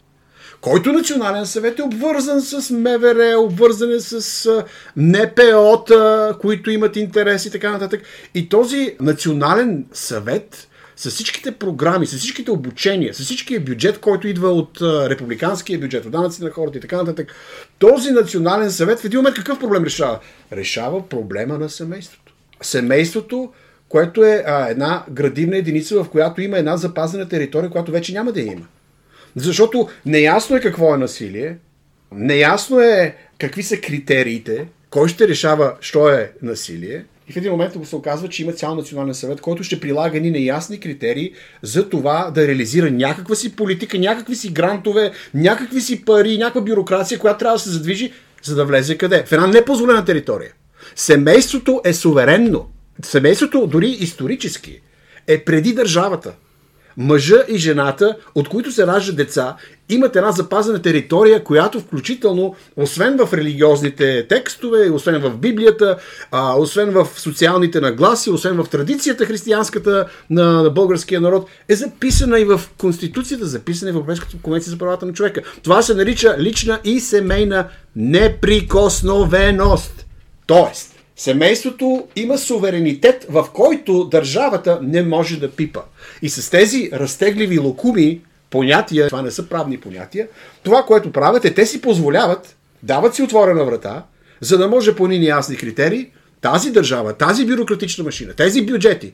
Който 0.62 0.93
национален 0.93 1.46
съвет 1.46 1.79
е 1.79 1.84
обвързан 1.84 2.41
с 2.41 2.70
МВР, 2.70 3.39
обвързан 3.39 3.91
е 3.91 4.00
с 4.00 4.65
НПО-та, 4.98 6.34
които 6.41 6.72
имат 6.72 6.96
интерес 6.96 7.46
и 7.46 7.51
така 7.51 7.72
нататък. 7.72 8.01
И 8.34 8.50
този 8.50 8.96
национален 9.00 9.86
съвет 9.93 10.67
с 11.01 11.10
всичките 11.10 11.51
програми, 11.51 12.05
с 12.05 12.17
всичките 12.17 12.51
обучения, 12.51 13.13
с 13.13 13.20
всичкия 13.20 13.60
бюджет, 13.60 14.00
който 14.00 14.27
идва 14.27 14.50
от 14.50 14.77
републиканския 14.81 15.79
бюджет, 15.79 16.05
от 16.05 16.12
данъци 16.12 16.43
на 16.43 16.50
хората 16.50 16.77
и 16.77 16.81
така 16.81 16.98
нататък, 16.98 17.34
този 17.79 18.12
национален 18.12 18.72
съвет 18.72 19.00
в 19.00 19.05
един 19.05 19.20
момент 19.20 19.36
какъв 19.36 19.60
проблем 19.60 19.84
решава? 19.84 20.20
Решава 20.53 21.10
проблема 21.10 21.58
на 21.58 21.70
семейството. 21.70 22.34
Семейството, 22.62 23.53
което 23.89 24.24
е 24.24 24.43
а, 24.48 24.70
една 24.70 25.03
градивна 25.12 25.58
единица, 25.58 26.03
в 26.03 26.10
която 26.10 26.41
има 26.41 26.58
една 26.58 26.77
запазена 26.77 27.29
територия, 27.29 27.70
която 27.70 27.91
вече 27.91 28.13
няма 28.13 28.31
да 28.31 28.41
има. 28.41 28.67
Защото 29.36 29.89
неясно 30.05 30.55
е 30.55 30.62
какво 30.62 30.96
е 30.96 30.98
насилие, 30.98 31.58
неясно 32.12 32.79
е 32.79 33.15
какви 33.39 33.63
са 33.63 33.77
критериите, 33.77 34.67
кой 34.89 35.10
ще 35.10 35.27
решава, 35.27 35.75
що 35.79 36.10
е 36.10 36.31
насилие, 36.41 37.05
и 37.31 37.33
в 37.33 37.38
един 37.38 37.51
момент 37.51 37.73
се 37.83 37.95
оказва, 37.95 38.29
че 38.29 38.43
има 38.43 38.53
цял 38.53 38.75
национален 38.75 39.13
съвет, 39.13 39.41
който 39.41 39.63
ще 39.63 39.79
прилага 39.79 40.19
ни 40.19 40.31
неясни 40.31 40.79
критерии 40.79 41.31
за 41.61 41.89
това 41.89 42.31
да 42.35 42.47
реализира 42.47 42.91
някаква 42.91 43.35
си 43.35 43.55
политика, 43.55 44.00
някакви 44.00 44.35
си 44.35 44.50
грантове, 44.50 45.11
някакви 45.33 45.81
си 45.81 46.05
пари, 46.05 46.38
някаква 46.38 46.61
бюрокрация, 46.61 47.19
която 47.19 47.39
трябва 47.39 47.55
да 47.55 47.59
се 47.59 47.69
задвижи, 47.69 48.11
за 48.43 48.55
да 48.55 48.65
влезе 48.65 48.97
къде? 48.97 49.23
В 49.25 49.31
една 49.31 49.47
непозволена 49.47 50.05
територия. 50.05 50.51
Семейството 50.95 51.81
е 51.85 51.93
суверенно. 51.93 52.69
Семейството, 53.03 53.67
дори 53.67 53.88
исторически, 53.88 54.81
е 55.27 55.43
преди 55.43 55.73
държавата. 55.73 56.33
Мъжа 56.98 57.43
и 57.48 57.57
жената, 57.57 58.17
от 58.36 58.50
които 58.50 58.71
се 58.71 58.88
раждат 58.88 59.15
деца, 59.15 59.55
имат 59.89 60.15
една 60.15 60.31
запазена 60.31 60.81
територия, 60.81 61.43
която 61.43 61.79
включително, 61.79 62.55
освен 62.75 63.17
в 63.17 63.33
религиозните 63.33 64.27
текстове, 64.27 64.89
освен 64.89 65.21
в 65.21 65.38
Библията, 65.38 65.98
а, 66.31 66.57
освен 66.57 66.91
в 66.91 67.07
социалните 67.15 67.81
нагласи, 67.81 68.29
освен 68.29 68.63
в 68.63 68.69
традицията 68.69 69.25
християнската 69.25 70.07
на, 70.29 70.63
на 70.63 70.69
българския 70.69 71.21
народ, 71.21 71.50
е 71.69 71.75
записана 71.75 72.39
и 72.39 72.45
в 72.45 72.62
Конституцията, 72.77 73.45
записана 73.45 73.89
и 73.89 73.93
в 73.93 73.95
Европейската 73.95 74.38
конвенция 74.41 74.71
за 74.71 74.77
правата 74.77 75.05
на 75.05 75.13
човека. 75.13 75.41
Това 75.63 75.81
се 75.81 75.93
нарича 75.93 76.36
лична 76.39 76.79
и 76.83 77.00
семейна 77.00 77.67
неприкосновеност. 77.95 80.05
Тоест, 80.48 80.90
Семейството 81.15 82.07
има 82.15 82.37
суверенитет, 82.37 83.25
в 83.29 83.47
който 83.53 84.03
държавата 84.03 84.79
не 84.81 85.03
може 85.03 85.39
да 85.39 85.51
пипа. 85.51 85.81
И 86.21 86.29
с 86.29 86.49
тези 86.49 86.89
разтегливи 86.93 87.59
локуми, 87.59 88.21
понятия, 88.49 89.07
това 89.07 89.21
не 89.21 89.31
са 89.31 89.49
правни 89.49 89.77
понятия, 89.77 90.27
това, 90.63 90.83
което 90.83 91.11
правят 91.11 91.45
е, 91.45 91.53
те 91.53 91.65
си 91.65 91.81
позволяват, 91.81 92.55
дават 92.83 93.15
си 93.15 93.23
отворена 93.23 93.65
врата, 93.65 94.03
за 94.41 94.57
да 94.57 94.67
може 94.67 94.95
по 94.95 95.07
ни 95.07 95.25
ясни 95.25 95.57
критерии 95.57 96.11
тази 96.41 96.71
държава, 96.71 97.13
тази 97.13 97.45
бюрократична 97.45 98.03
машина, 98.03 98.33
тези 98.33 98.65
бюджети 98.65 99.13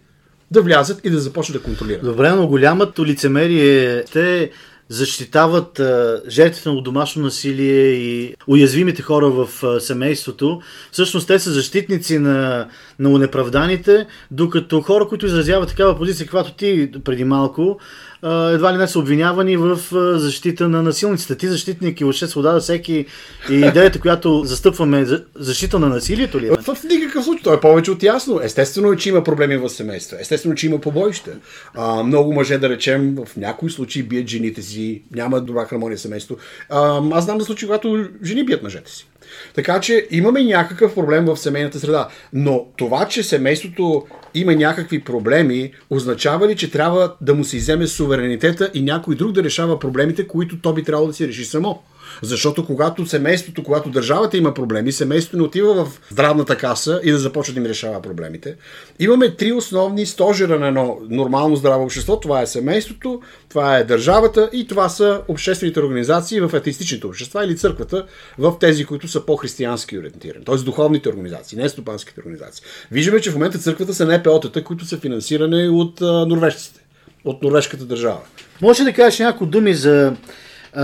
да 0.51 0.61
влязат 0.61 1.05
и 1.05 1.09
да 1.09 1.19
започнат 1.19 1.57
да 1.57 1.63
контролират. 1.63 2.03
Добре, 2.03 2.31
но 2.31 2.47
голямото 2.47 3.05
лицемерие 3.05 4.03
те 4.03 4.51
защитават 4.89 5.81
жертвите 6.27 6.69
на 6.69 6.81
домашно 6.81 7.23
насилие 7.23 7.87
и 7.87 8.35
уязвимите 8.47 9.01
хора 9.01 9.29
в 9.29 9.49
семейството. 9.81 10.61
Всъщност 10.91 11.27
те 11.27 11.39
са 11.39 11.51
защитници 11.51 12.19
на, 12.19 12.67
на 12.99 13.09
унеправданите, 13.09 14.07
докато 14.31 14.81
хора, 14.81 15.07
които 15.07 15.25
изразяват 15.25 15.69
такава 15.69 15.97
позиция, 15.97 16.25
каквато 16.25 16.53
ти 16.53 16.91
преди 17.03 17.23
малко, 17.23 17.79
едва 18.23 18.73
ли 18.73 18.77
не 18.77 18.87
са 18.87 18.99
обвинявани 18.99 19.57
в 19.57 19.79
защита 20.19 20.69
на 20.69 20.83
насилниците. 20.83 21.35
Ти 21.35 21.47
защитник 21.47 22.01
и 22.01 22.03
въобще 22.03 22.27
свобода 22.27 22.53
да 22.53 22.59
всеки 22.59 23.05
и 23.49 23.53
идеята, 23.53 23.99
която 23.99 24.43
застъпваме, 24.45 25.05
защита 25.35 25.79
на 25.79 25.89
насилието 25.89 26.39
ли 26.39 26.47
е? 26.47 26.51
В 26.51 26.77
никакъв 26.89 27.25
случай. 27.25 27.43
То 27.43 27.53
е 27.53 27.59
повече 27.59 27.91
от 27.91 28.03
ясно. 28.03 28.39
Естествено 28.43 28.91
е, 28.91 28.97
че 28.97 29.09
има 29.09 29.23
проблеми 29.23 29.57
в 29.57 29.69
семейства. 29.69 30.17
Естествено, 30.21 30.55
че 30.55 30.67
има 30.67 30.79
побоище. 30.79 31.31
А, 31.75 32.03
много 32.03 32.33
мъже, 32.33 32.57
да 32.57 32.69
речем, 32.69 33.15
в 33.25 33.37
някои 33.37 33.69
случаи 33.69 34.03
бият 34.03 34.27
жените 34.27 34.61
си, 34.61 35.01
няма 35.11 35.41
добра 35.41 35.65
хармония 35.65 35.97
в 35.97 36.01
семейство. 36.01 36.37
А, 36.69 37.01
аз 37.11 37.23
знам 37.23 37.39
за 37.39 37.45
случаи, 37.45 37.67
когато 37.67 38.07
жени 38.23 38.45
бият 38.45 38.63
мъжете 38.63 38.91
си. 38.91 39.07
Така 39.55 39.79
че 39.79 40.07
имаме 40.11 40.43
някакъв 40.43 40.95
проблем 40.95 41.25
в 41.25 41.37
семейната 41.37 41.79
среда. 41.79 42.07
Но 42.33 42.65
това, 42.77 43.07
че 43.07 43.23
семейството 43.23 44.05
има 44.33 44.55
някакви 44.55 45.03
проблеми, 45.03 45.71
означава 45.89 46.47
ли, 46.47 46.55
че 46.55 46.71
трябва 46.71 47.13
да 47.21 47.35
му 47.35 47.43
се 47.43 47.57
иземе 47.57 47.87
суверенитета 47.87 48.71
и 48.73 48.81
някой 48.81 49.15
друг 49.15 49.31
да 49.31 49.43
решава 49.43 49.79
проблемите, 49.79 50.27
които 50.27 50.61
то 50.61 50.73
би 50.73 50.83
трябвало 50.83 51.07
да 51.07 51.13
си 51.13 51.27
реши 51.27 51.45
само? 51.45 51.81
Защото 52.21 52.65
когато 52.65 53.05
семейството, 53.05 53.63
когато 53.63 53.89
държавата 53.89 54.37
има 54.37 54.53
проблеми, 54.53 54.91
семейството 54.91 55.37
не 55.37 55.43
отива 55.43 55.85
в 55.85 56.01
здравната 56.11 56.57
каса 56.57 57.01
и 57.03 57.11
да 57.11 57.17
започне 57.17 57.53
да 57.53 57.59
им 57.59 57.65
решава 57.65 58.01
проблемите. 58.01 58.55
Имаме 58.99 59.35
три 59.35 59.51
основни 59.51 60.05
стожера 60.05 60.59
на 60.59 60.67
едно 60.67 60.97
нормално 61.09 61.55
здраво 61.55 61.83
общество. 61.83 62.19
Това 62.19 62.41
е 62.41 62.47
семейството, 62.47 63.21
това 63.49 63.77
е 63.77 63.83
държавата 63.83 64.49
и 64.53 64.67
това 64.67 64.89
са 64.89 65.21
обществените 65.27 65.79
организации 65.79 66.39
в 66.39 66.55
атеистичните 66.55 67.07
общества 67.07 67.45
или 67.45 67.57
църквата 67.57 68.05
в 68.37 68.53
тези, 68.59 68.85
които 68.85 69.07
са 69.07 69.25
по-християнски 69.25 69.99
ориентирани. 69.99 70.45
Т.е. 70.45 70.55
духовните 70.55 71.09
организации, 71.09 71.57
не 71.57 71.69
стопанските 71.69 72.19
организации. 72.19 72.65
Виждаме, 72.91 73.21
че 73.21 73.31
в 73.31 73.33
момента 73.33 73.57
църквата 73.57 73.93
са 73.93 74.05
НПО-тата, 74.05 74.63
които 74.63 74.85
са 74.85 74.97
финансирани 74.97 75.69
от 75.69 76.01
норвежците, 76.01 76.79
от 77.25 77.43
норвежката 77.43 77.85
държава. 77.85 78.19
Може 78.61 78.83
да 78.83 78.93
кажеш 78.93 79.19
някои 79.19 79.47
думи 79.47 79.73
за 79.73 80.13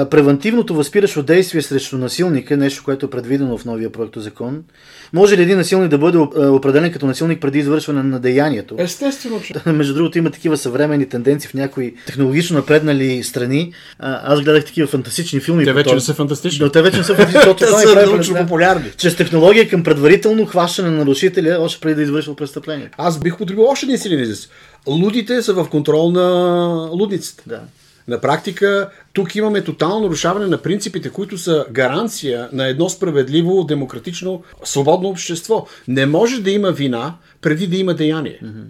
превентивното 0.10 0.76
възпиращо 0.76 1.24
действие 1.24 1.62
срещу 1.62 1.98
насилника, 1.98 2.58
нещо, 2.58 2.84
което 2.84 3.06
е 3.06 3.10
предвидено 3.10 3.58
в 3.58 3.66
новия 3.66 3.92
проект 3.92 4.14
закон. 4.18 4.64
Може 5.14 5.38
ли 5.38 5.42
един 5.42 5.58
насилник 5.58 5.90
да 5.90 5.98
бъде 5.98 6.18
определен 6.18 6.92
като 6.92 7.06
насилник 7.06 7.42
преди 7.42 7.60
извършване 7.60 8.04
на 8.04 8.20
деянието? 8.20 8.76
Естествено, 8.78 9.42
че. 9.42 9.54
Между 9.72 9.94
другото, 9.94 10.18
има 10.18 10.32
такива 10.32 10.58
съвременни 10.58 11.10
тенденции 11.10 11.50
в 11.50 11.54
някои 11.54 11.96
технологично 12.06 12.58
напреднали 12.58 13.24
страни. 13.24 13.74
Аз 14.00 14.42
гледах 14.42 14.66
такива 14.66 14.88
фантастични 14.88 15.40
филми. 15.40 15.66
Те 15.66 15.74
вече 15.74 15.94
не 15.94 16.00
са 16.00 16.14
фантастични. 16.14 16.66
Но 16.66 16.72
те 16.72 16.82
вече 16.82 16.98
не 16.98 17.04
са 17.04 17.16
фантастични, 17.16 17.40
защото 17.40 17.66
това 17.66 17.80
са 17.80 18.06
научно 18.06 18.36
популярни. 18.36 18.92
Чрез 18.98 19.16
технология 19.16 19.70
към 19.70 19.84
предварително 19.84 20.46
хващане 20.46 20.90
на 20.90 20.98
нарушителя, 20.98 21.58
още 21.60 21.80
преди 21.82 21.96
да 21.96 22.02
извършва 22.02 22.36
престъпление. 22.36 22.90
Аз 22.98 23.20
бих 23.20 23.38
потребил 23.38 23.66
още 23.66 23.86
един 23.86 23.98
силен 23.98 24.20
израз. 24.20 24.50
Лудите 24.88 25.42
са 25.42 25.54
в 25.54 25.70
контрол 25.70 26.12
на 26.12 26.90
лудницата. 26.92 27.44
Да. 27.48 27.62
На 28.08 28.22
практика, 28.22 28.90
тук 29.14 29.36
имаме 29.36 29.64
тотално 29.64 30.00
нарушаване 30.00 30.48
на 30.48 30.58
принципите, 30.58 31.10
които 31.10 31.38
са 31.38 31.66
гаранция 31.72 32.50
на 32.54 32.68
едно 32.68 32.90
справедливо, 32.90 33.64
демократично, 33.64 34.44
свободно 34.64 35.10
общество. 35.10 35.68
Не 35.88 36.06
може 36.06 36.42
да 36.42 36.52
има 36.52 36.72
вина 36.72 37.16
преди 37.42 37.68
да 37.68 37.78
има 37.78 37.94
деяние. 37.94 38.40
Mm-hmm. 38.44 38.66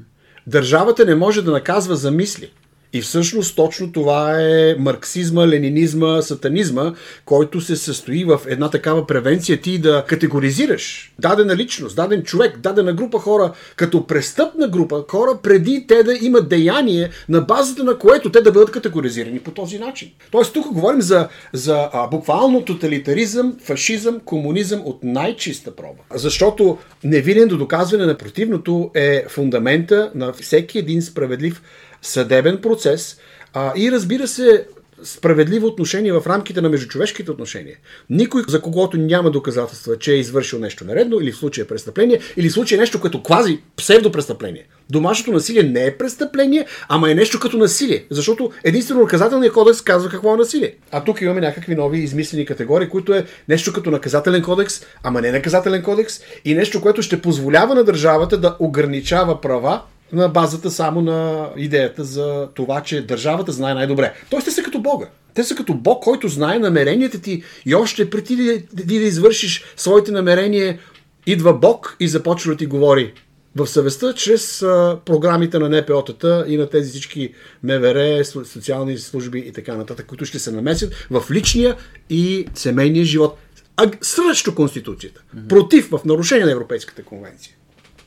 Държавата 0.47 1.05
не 1.05 1.15
може 1.15 1.41
да 1.41 1.51
наказва 1.51 1.95
за 1.95 2.11
мисли. 2.11 2.51
И 2.93 3.01
всъщност 3.01 3.55
точно 3.55 3.91
това 3.91 4.41
е 4.41 4.75
марксизма, 4.79 5.47
ленинизма, 5.47 6.21
сатанизма, 6.21 6.93
който 7.25 7.61
се 7.61 7.75
състои 7.75 8.23
в 8.25 8.41
една 8.47 8.69
такава 8.69 9.07
превенция 9.07 9.61
ти 9.61 9.77
да 9.79 10.05
категоризираш 10.07 11.13
дадена 11.19 11.55
личност, 11.55 11.95
даден 11.95 12.23
човек, 12.23 12.57
дадена 12.57 12.93
група 12.93 13.19
хора 13.19 13.53
като 13.75 14.07
престъпна 14.07 14.67
група 14.67 15.05
хора, 15.11 15.39
преди 15.43 15.85
те 15.87 16.03
да 16.03 16.17
имат 16.21 16.49
деяние 16.49 17.09
на 17.29 17.41
базата 17.41 17.83
на 17.83 17.97
което 17.97 18.31
те 18.31 18.41
да 18.41 18.51
бъдат 18.51 18.71
категоризирани 18.71 19.39
по 19.39 19.51
този 19.51 19.79
начин. 19.79 20.11
Тоест 20.31 20.53
тук 20.53 20.67
говорим 20.73 21.01
за, 21.01 21.27
за 21.53 21.89
а, 21.93 22.07
буквално 22.07 22.65
тоталитаризъм, 22.65 23.57
фашизъм, 23.63 24.19
комунизъм 24.19 24.81
от 24.85 25.03
най-чиста 25.03 25.75
проба. 25.75 25.99
Защото 26.13 26.77
невинен 27.03 27.47
до 27.47 27.57
доказване 27.57 28.05
на 28.05 28.17
противното 28.17 28.91
е 28.95 29.25
фундамента 29.29 30.11
на 30.15 30.33
всеки 30.33 30.79
един 30.79 31.01
справедлив 31.01 31.61
съдебен 32.03 32.57
процес 32.61 33.17
а, 33.53 33.73
и 33.75 33.91
разбира 33.91 34.27
се, 34.27 34.65
справедливо 35.03 35.67
отношение 35.67 36.13
в 36.13 36.23
рамките 36.27 36.61
на 36.61 36.69
междучовешките 36.69 37.31
отношения. 37.31 37.77
Никой, 38.09 38.43
за 38.47 38.61
когото 38.61 38.97
няма 38.97 39.31
доказателства, 39.31 39.99
че 39.99 40.13
е 40.13 40.17
извършил 40.17 40.59
нещо 40.59 40.85
наредно, 40.85 41.21
или 41.21 41.31
в 41.31 41.37
случая 41.37 41.67
престъпление, 41.67 42.19
или 42.37 42.49
в 42.49 42.53
случая 42.53 42.79
нещо 42.79 43.01
като 43.01 43.23
квази 43.23 43.59
псевдопрестъпление. 43.77 44.67
Домашното 44.89 45.31
насилие 45.31 45.63
не 45.63 45.85
е 45.85 45.97
престъпление, 45.97 46.65
ама 46.89 47.11
е 47.11 47.15
нещо 47.15 47.39
като 47.39 47.57
насилие. 47.57 48.05
Защото 48.09 48.51
единствено 48.63 49.01
наказателният 49.01 49.53
кодекс 49.53 49.81
казва 49.81 50.09
какво 50.09 50.33
е 50.33 50.37
насилие. 50.37 50.75
А 50.91 51.03
тук 51.03 51.21
имаме 51.21 51.41
някакви 51.41 51.75
нови 51.75 51.99
измислени 51.99 52.45
категории, 52.45 52.89
които 52.89 53.13
е 53.13 53.25
нещо 53.49 53.73
като 53.73 53.91
наказателен 53.91 54.41
кодекс, 54.41 54.81
ама 55.03 55.21
не 55.21 55.31
наказателен 55.31 55.83
кодекс, 55.83 56.19
и 56.45 56.55
нещо, 56.55 56.81
което 56.81 57.01
ще 57.01 57.21
позволява 57.21 57.75
на 57.75 57.83
държавата 57.83 58.37
да 58.37 58.55
ограничава 58.59 59.41
права 59.41 59.81
на 60.11 60.29
базата 60.29 60.71
само 60.71 61.01
на 61.01 61.49
идеята 61.57 62.03
за 62.03 62.49
това, 62.53 62.81
че 62.81 63.01
държавата 63.01 63.51
знае 63.51 63.73
най-добре. 63.73 64.13
Тоест 64.29 64.45
те 64.45 64.51
са 64.51 64.63
като 64.63 64.79
Бога. 64.79 65.07
Те 65.33 65.43
са 65.43 65.55
като 65.55 65.73
Бог, 65.73 66.03
който 66.03 66.27
знае 66.27 66.59
намеренията 66.59 67.21
ти 67.21 67.43
и 67.65 67.75
още 67.75 68.09
преди 68.09 68.35
да, 68.73 68.83
да, 68.85 68.93
извършиш 68.93 69.63
своите 69.77 70.11
намерения, 70.11 70.79
идва 71.25 71.53
Бог 71.53 71.97
и 71.99 72.07
започва 72.07 72.51
да 72.51 72.57
ти 72.57 72.65
говори 72.65 73.13
в 73.55 73.67
съвестта 73.67 74.13
чрез 74.13 74.61
а, 74.61 74.99
програмите 75.05 75.59
на 75.59 75.69
НПО-тата 75.69 76.47
и 76.47 76.57
на 76.57 76.69
тези 76.69 76.89
всички 76.89 77.33
МВР, 77.63 78.25
социални 78.25 78.97
служби 78.97 79.39
и 79.39 79.51
така 79.51 79.75
нататък, 79.75 80.05
които 80.05 80.25
ще 80.25 80.39
се 80.39 80.51
намесят 80.51 81.07
в 81.11 81.31
личния 81.31 81.75
и 82.09 82.45
семейния 82.53 83.05
живот. 83.05 83.37
А 83.77 83.91
срещу 84.01 84.55
Конституцията. 84.55 85.21
Mm-hmm. 85.21 85.47
Против, 85.47 85.89
в 85.89 86.01
нарушение 86.05 86.45
на 86.45 86.51
Европейската 86.51 87.03
конвенция 87.03 87.55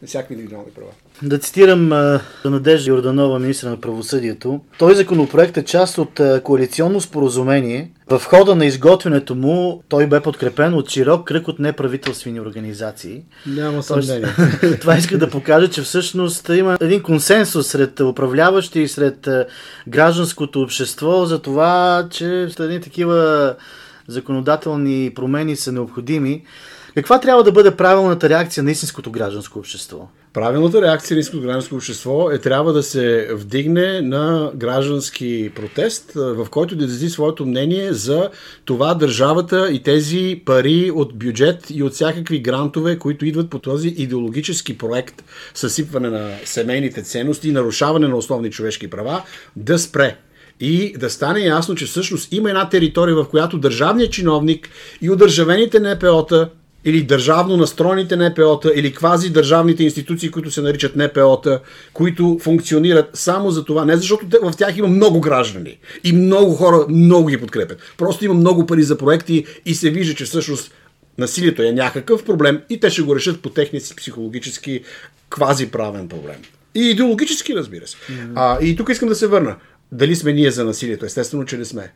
на 0.02 0.08
всякакви 0.08 0.34
индивидуални 0.34 0.70
права. 0.74 0.90
Да 1.22 1.38
цитирам 1.38 1.88
Надежда 2.44 2.90
Йорданова, 2.90 3.38
министра 3.38 3.70
на 3.70 3.80
правосъдието. 3.80 4.60
Той 4.78 4.94
законопроект 4.94 5.56
е 5.56 5.64
част 5.64 5.98
от 5.98 6.20
коалиционно 6.42 7.00
споразумение. 7.00 7.90
В 8.10 8.22
хода 8.24 8.54
на 8.54 8.66
изготвянето 8.66 9.34
му 9.34 9.82
той 9.88 10.06
бе 10.06 10.20
подкрепен 10.20 10.74
от 10.74 10.90
широк 10.90 11.26
кръг 11.26 11.48
от 11.48 11.58
неправителствени 11.58 12.40
организации. 12.40 13.22
Няма 13.46 13.82
съмнение. 13.82 14.28
това 14.80 14.96
иска 14.96 15.18
да 15.18 15.30
покаже, 15.30 15.68
че 15.68 15.82
всъщност 15.82 16.48
има 16.48 16.78
един 16.80 17.02
консенсус 17.02 17.66
сред 17.66 18.00
управляващи 18.00 18.80
и 18.80 18.88
сред 18.88 19.28
гражданското 19.88 20.62
общество 20.62 21.24
за 21.24 21.38
това, 21.38 22.06
че 22.10 22.48
едни 22.60 22.80
такива 22.80 23.54
законодателни 24.08 25.12
промени 25.14 25.56
са 25.56 25.72
необходими. 25.72 26.42
Каква 26.96 27.20
трябва 27.20 27.42
да 27.42 27.52
бъде 27.52 27.76
правилната 27.76 28.28
реакция 28.28 28.64
на 28.64 28.70
истинското 28.70 29.10
гражданско 29.10 29.58
общество? 29.58 30.08
Правилната 30.32 30.82
реакция 30.82 31.14
на 31.14 31.20
истинското 31.20 31.42
гражданско 31.42 31.74
общество 31.74 32.30
е 32.30 32.38
трябва 32.38 32.72
да 32.72 32.82
се 32.82 33.28
вдигне 33.32 34.00
на 34.00 34.50
граждански 34.54 35.50
протест, 35.54 36.12
в 36.14 36.46
който 36.50 36.76
да 36.76 36.84
изрази 36.84 37.08
своето 37.08 37.46
мнение 37.46 37.92
за 37.92 38.30
това 38.64 38.94
държавата 38.94 39.72
и 39.72 39.82
тези 39.82 40.42
пари 40.44 40.90
от 40.94 41.18
бюджет 41.18 41.66
и 41.70 41.82
от 41.82 41.92
всякакви 41.92 42.40
грантове, 42.40 42.98
които 42.98 43.26
идват 43.26 43.50
по 43.50 43.58
този 43.58 43.88
идеологически 43.88 44.78
проект 44.78 45.24
съсипване 45.54 46.10
на 46.10 46.30
семейните 46.44 47.02
ценности 47.02 47.48
и 47.48 47.52
нарушаване 47.52 48.08
на 48.08 48.16
основни 48.16 48.50
човешки 48.50 48.90
права, 48.90 49.22
да 49.56 49.78
спре 49.78 50.16
и 50.60 50.94
да 50.98 51.10
стане 51.10 51.40
ясно, 51.40 51.74
че 51.74 51.86
всъщност 51.86 52.32
има 52.32 52.48
една 52.48 52.68
територия, 52.68 53.16
в 53.16 53.28
която 53.28 53.58
държавният 53.58 54.12
чиновник 54.12 54.68
и 55.02 55.10
удържавените 55.10 55.80
НПО-та 55.80 56.48
или 56.86 57.02
държавно 57.02 57.56
настроените 57.56 58.16
НПО-та, 58.16 58.70
или 58.74 58.92
квази 58.92 59.30
държавните 59.30 59.84
институции, 59.84 60.30
които 60.30 60.50
се 60.50 60.62
наричат 60.62 60.96
НПО-та, 60.96 61.60
които 61.92 62.38
функционират 62.42 63.10
само 63.14 63.50
за 63.50 63.64
това. 63.64 63.84
Не 63.84 63.96
защото 63.96 64.26
в 64.42 64.52
тях 64.58 64.76
има 64.76 64.88
много 64.88 65.20
граждани 65.20 65.78
и 66.04 66.12
много 66.12 66.54
хора 66.54 66.86
много 66.88 67.26
ги 67.26 67.40
подкрепят. 67.40 67.78
Просто 67.98 68.24
има 68.24 68.34
много 68.34 68.66
пари 68.66 68.82
за 68.82 68.98
проекти 68.98 69.44
и 69.66 69.74
се 69.74 69.90
вижда, 69.90 70.14
че 70.14 70.24
всъщност 70.24 70.72
насилието 71.18 71.62
е 71.62 71.72
някакъв 71.72 72.24
проблем 72.24 72.60
и 72.70 72.80
те 72.80 72.90
ще 72.90 73.02
го 73.02 73.16
решат 73.16 73.42
по 73.42 73.50
техния 73.50 73.80
си 73.80 73.96
психологически 73.96 74.80
квази 75.30 75.70
правен 75.70 76.08
проблем. 76.08 76.36
И 76.74 76.90
идеологически, 76.90 77.54
разбира 77.54 77.86
се. 77.86 77.96
Mm-hmm. 77.96 78.32
А, 78.34 78.58
и 78.64 78.76
тук 78.76 78.88
искам 78.88 79.08
да 79.08 79.14
се 79.14 79.26
върна. 79.26 79.56
Дали 79.92 80.16
сме 80.16 80.32
ние 80.32 80.50
за 80.50 80.64
насилието? 80.64 81.06
Естествено, 81.06 81.44
че 81.44 81.58
не 81.58 81.64
сме 81.64 81.92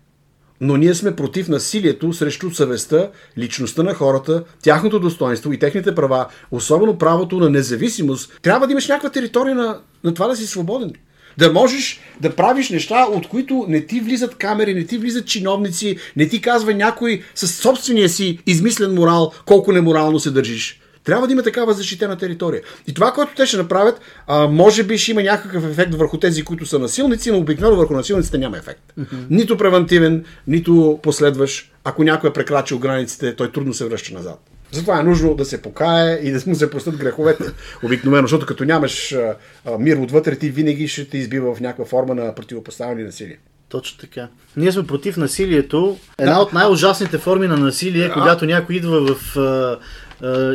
но 0.61 0.77
ние 0.77 0.95
сме 0.95 1.17
против 1.17 1.49
насилието 1.49 2.13
срещу 2.13 2.51
съвестта, 2.51 3.11
личността 3.39 3.83
на 3.83 3.95
хората, 3.95 4.45
тяхното 4.63 5.01
достоинство 5.01 5.53
и 5.53 5.59
техните 5.59 5.95
права, 5.95 6.27
особено 6.51 6.99
правото 6.99 7.39
на 7.39 7.51
независимост. 7.51 8.39
Трябва 8.43 8.67
да 8.67 8.73
имаш 8.73 8.89
някаква 8.89 9.11
територия 9.11 9.55
на, 9.55 9.79
на 10.05 10.15
това 10.15 10.29
да 10.29 10.37
си 10.37 10.47
свободен. 10.47 10.93
Да 11.39 11.53
можеш 11.53 12.01
да 12.21 12.37
правиш 12.37 12.71
неща, 12.71 13.07
от 13.11 13.29
които 13.29 13.65
не 13.69 13.87
ти 13.87 14.01
влизат 14.01 14.35
камери, 14.35 14.75
не 14.75 14.85
ти 14.85 14.99
влизат 14.99 15.27
чиновници, 15.27 15.97
не 16.17 16.29
ти 16.29 16.41
казва 16.41 16.75
някой 16.75 17.23
със 17.35 17.57
собствения 17.57 18.09
си 18.09 18.39
измислен 18.47 18.95
морал 18.95 19.33
колко 19.47 19.73
неморално 19.73 20.21
се 20.21 20.31
държиш. 20.31 20.81
Трябва 21.11 21.27
да 21.27 21.33
има 21.33 21.43
такава 21.43 21.73
защитена 21.73 22.17
територия. 22.17 22.63
И 22.87 22.95
това, 22.95 23.13
което 23.13 23.33
те 23.37 23.47
ще 23.47 23.57
направят, 23.57 24.01
а, 24.27 24.47
може 24.47 24.83
би 24.83 24.99
ще 24.99 25.11
има 25.11 25.23
някакъв 25.23 25.65
ефект 25.65 25.95
върху 25.95 26.19
тези, 26.19 26.45
които 26.45 26.67
са 26.67 26.79
насилници, 26.79 27.31
но 27.31 27.39
обикновено 27.39 27.77
върху 27.77 27.95
насилниците 27.95 28.39
няма 28.39 28.59
ефект. 28.59 28.81
Mm-hmm. 28.99 29.27
Нито 29.31 29.57
превентивен, 29.57 30.25
нито 30.47 31.01
последващ. 31.03 31.73
Ако 31.85 32.05
някой 32.05 32.31
е 32.31 32.33
прекрачил 32.33 32.79
границите, 32.79 33.37
той 33.37 33.53
трудно 33.53 33.75
се 33.75 33.85
връща 33.85 34.15
назад. 34.15 34.41
Затова 34.71 35.01
е 35.01 35.03
нужно 35.03 35.35
да 35.35 35.45
се 35.45 35.63
покае 35.63 36.21
и 36.23 36.31
да 36.31 36.41
му 36.47 36.55
се 36.55 36.71
простят 36.71 36.97
греховете. 36.97 37.45
Обикновено, 37.83 38.23
защото 38.23 38.47
като 38.47 38.65
нямаш 38.65 39.13
а, 39.13 39.37
а, 39.67 39.79
мир 39.79 39.97
отвътре, 39.97 40.37
ти 40.37 40.51
винаги 40.51 40.89
ще 40.89 41.09
те 41.09 41.19
избива 41.19 41.55
в 41.55 41.61
някаква 41.61 41.85
форма 41.85 42.15
на 42.15 42.35
противопоставяне 42.35 43.05
насилие. 43.05 43.39
Точно 43.69 43.99
така. 43.99 44.29
Ние 44.57 44.73
сме 44.73 44.87
против 44.87 45.17
насилието. 45.17 45.97
Една 46.19 46.35
да. 46.35 46.41
от 46.41 46.53
най-ужасните 46.53 47.19
форми 47.19 47.47
на 47.47 47.57
насилие, 47.57 48.05
е, 48.05 48.11
когато 48.11 48.47
някой 48.47 48.75
идва 48.77 49.15
в 49.15 49.37
а, 49.37 49.79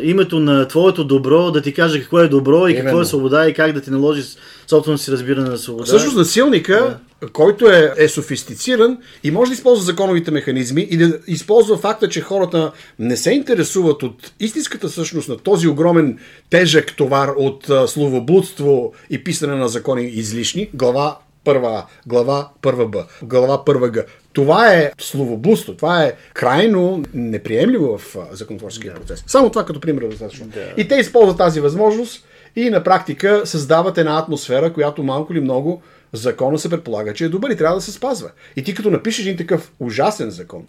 името 0.04 0.40
на 0.40 0.68
твоето 0.68 1.04
добро, 1.04 1.52
да 1.52 1.62
ти 1.62 1.74
каже 1.74 2.02
какво 2.02 2.20
е 2.20 2.28
добро 2.28 2.68
и 2.68 2.76
какво 2.76 3.02
е 3.02 3.06
свобода 3.06 3.50
и 3.50 3.54
как 3.54 3.74
да 3.74 3.82
ти 3.82 3.92
наложи 3.92 4.24
собствено 4.68 4.98
си 4.98 5.12
разбиране 5.12 5.50
на 5.50 5.58
свобода. 5.58 5.86
Всъщност 5.86 6.18
насилника, 6.18 7.00
да. 7.22 7.28
който 7.30 7.70
е, 7.70 7.94
е 7.98 8.08
софистициран 8.08 8.98
и 9.24 9.32
може 9.32 9.50
да 9.50 9.54
използва 9.54 9.84
законовите 9.84 10.32
механизми 10.32 10.88
и 10.90 10.98
да 10.98 11.20
използва 11.28 11.78
факта, 11.78 12.10
че 12.10 12.22
хората 12.22 12.72
не 13.00 13.18
се 13.18 13.32
интересуват 13.32 14.04
от 14.04 14.32
истинската 14.40 14.90
същност 14.90 15.30
на 15.30 15.38
този 15.38 15.68
огромен 15.68 16.20
тежък 16.50 16.96
товар 16.96 17.30
от 17.38 17.70
а, 17.70 17.88
словоблудство 17.88 18.94
и 19.10 19.24
писане 19.24 19.56
на 19.56 19.68
закони 19.68 20.06
излишни, 20.06 20.70
глава 20.74 21.18
първа 21.46 21.86
глава 22.08 22.50
първа 22.62 22.86
Б, 22.88 23.06
глава 23.24 23.66
първа 23.66 23.92
Г. 23.92 24.06
Това 24.34 24.74
е 24.74 24.92
словоблудство, 25.00 25.76
това 25.76 26.04
е 26.04 26.14
крайно 26.34 27.04
неприемливо 27.14 27.98
в 27.98 28.18
законотворческия 28.32 28.94
процес. 28.94 29.24
Само 29.28 29.50
това 29.50 29.66
като 29.66 29.80
пример 29.80 30.02
е 30.02 30.08
достатъчно. 30.08 30.46
Да. 30.46 30.74
И 30.78 30.88
те 30.88 30.96
използват 30.96 31.38
тази 31.38 31.60
възможност 31.60 32.26
и 32.56 32.70
на 32.70 32.84
практика 32.84 33.42
създават 33.46 33.98
една 33.98 34.20
атмосфера, 34.20 34.74
която 34.74 35.04
малко 35.04 35.34
или 35.34 35.42
много 35.42 35.82
закона 36.14 36.60
се 36.60 36.70
предполага, 36.70 37.14
че 37.14 37.26
е 37.26 37.30
добър 37.30 37.50
и 37.50 37.58
трябва 37.58 37.76
да 37.76 37.82
се 37.82 37.92
спазва. 37.92 38.32
И 38.56 38.64
ти 38.64 38.74
като 38.74 38.92
напишеш 38.92 39.26
един 39.26 39.38
такъв 39.38 39.72
ужасен 39.80 40.30
закон, 40.30 40.68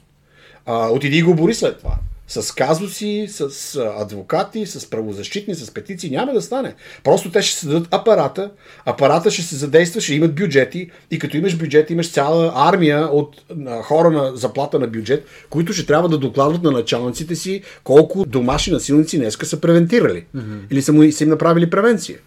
а, 0.67 0.89
отиди 0.89 1.19
и 1.19 1.23
го 1.23 1.35
бори 1.35 1.55
след 1.55 1.79
това 1.79 1.95
с 2.29 2.55
казуси, 2.55 3.27
с 3.29 3.77
адвокати, 3.99 4.67
с 4.67 4.91
правозащитни, 4.91 5.55
с 5.55 5.75
петиции. 5.75 6.11
Няма 6.11 6.33
да 6.33 6.43
стане. 6.43 6.75
Просто 7.05 7.31
те 7.31 7.43
ще 7.43 7.59
се 7.59 7.67
дадат 7.67 7.89
апарата, 7.91 8.51
апарата 8.85 9.31
ще 9.31 9.43
се 9.43 9.57
задейства, 9.57 10.01
ще 10.01 10.15
имат 10.15 10.35
бюджети 10.35 10.91
и 11.11 11.19
като 11.19 11.37
имаш 11.37 11.57
бюджет, 11.57 11.91
имаш 11.91 12.13
цяла 12.13 12.53
армия 12.57 13.07
от 13.07 13.43
хора 13.83 14.11
на 14.11 14.37
заплата 14.37 14.79
на 14.79 14.87
бюджет, 14.87 15.27
които 15.51 15.73
ще 15.73 15.87
трябва 15.87 16.09
да 16.09 16.19
докладват 16.19 16.63
на 16.63 16.71
началниците 16.71 17.37
си 17.37 17.63
колко 17.85 18.25
домашни 18.25 18.73
насилници 18.73 19.19
днеска 19.19 19.47
са 19.47 19.61
превентирали. 19.61 20.25
Mm-hmm. 20.37 20.61
Или 20.71 20.83
са, 20.83 20.93
му, 20.93 21.13
са 21.13 21.25
им 21.25 21.31
направили 21.31 21.71
превенция. 21.71 22.19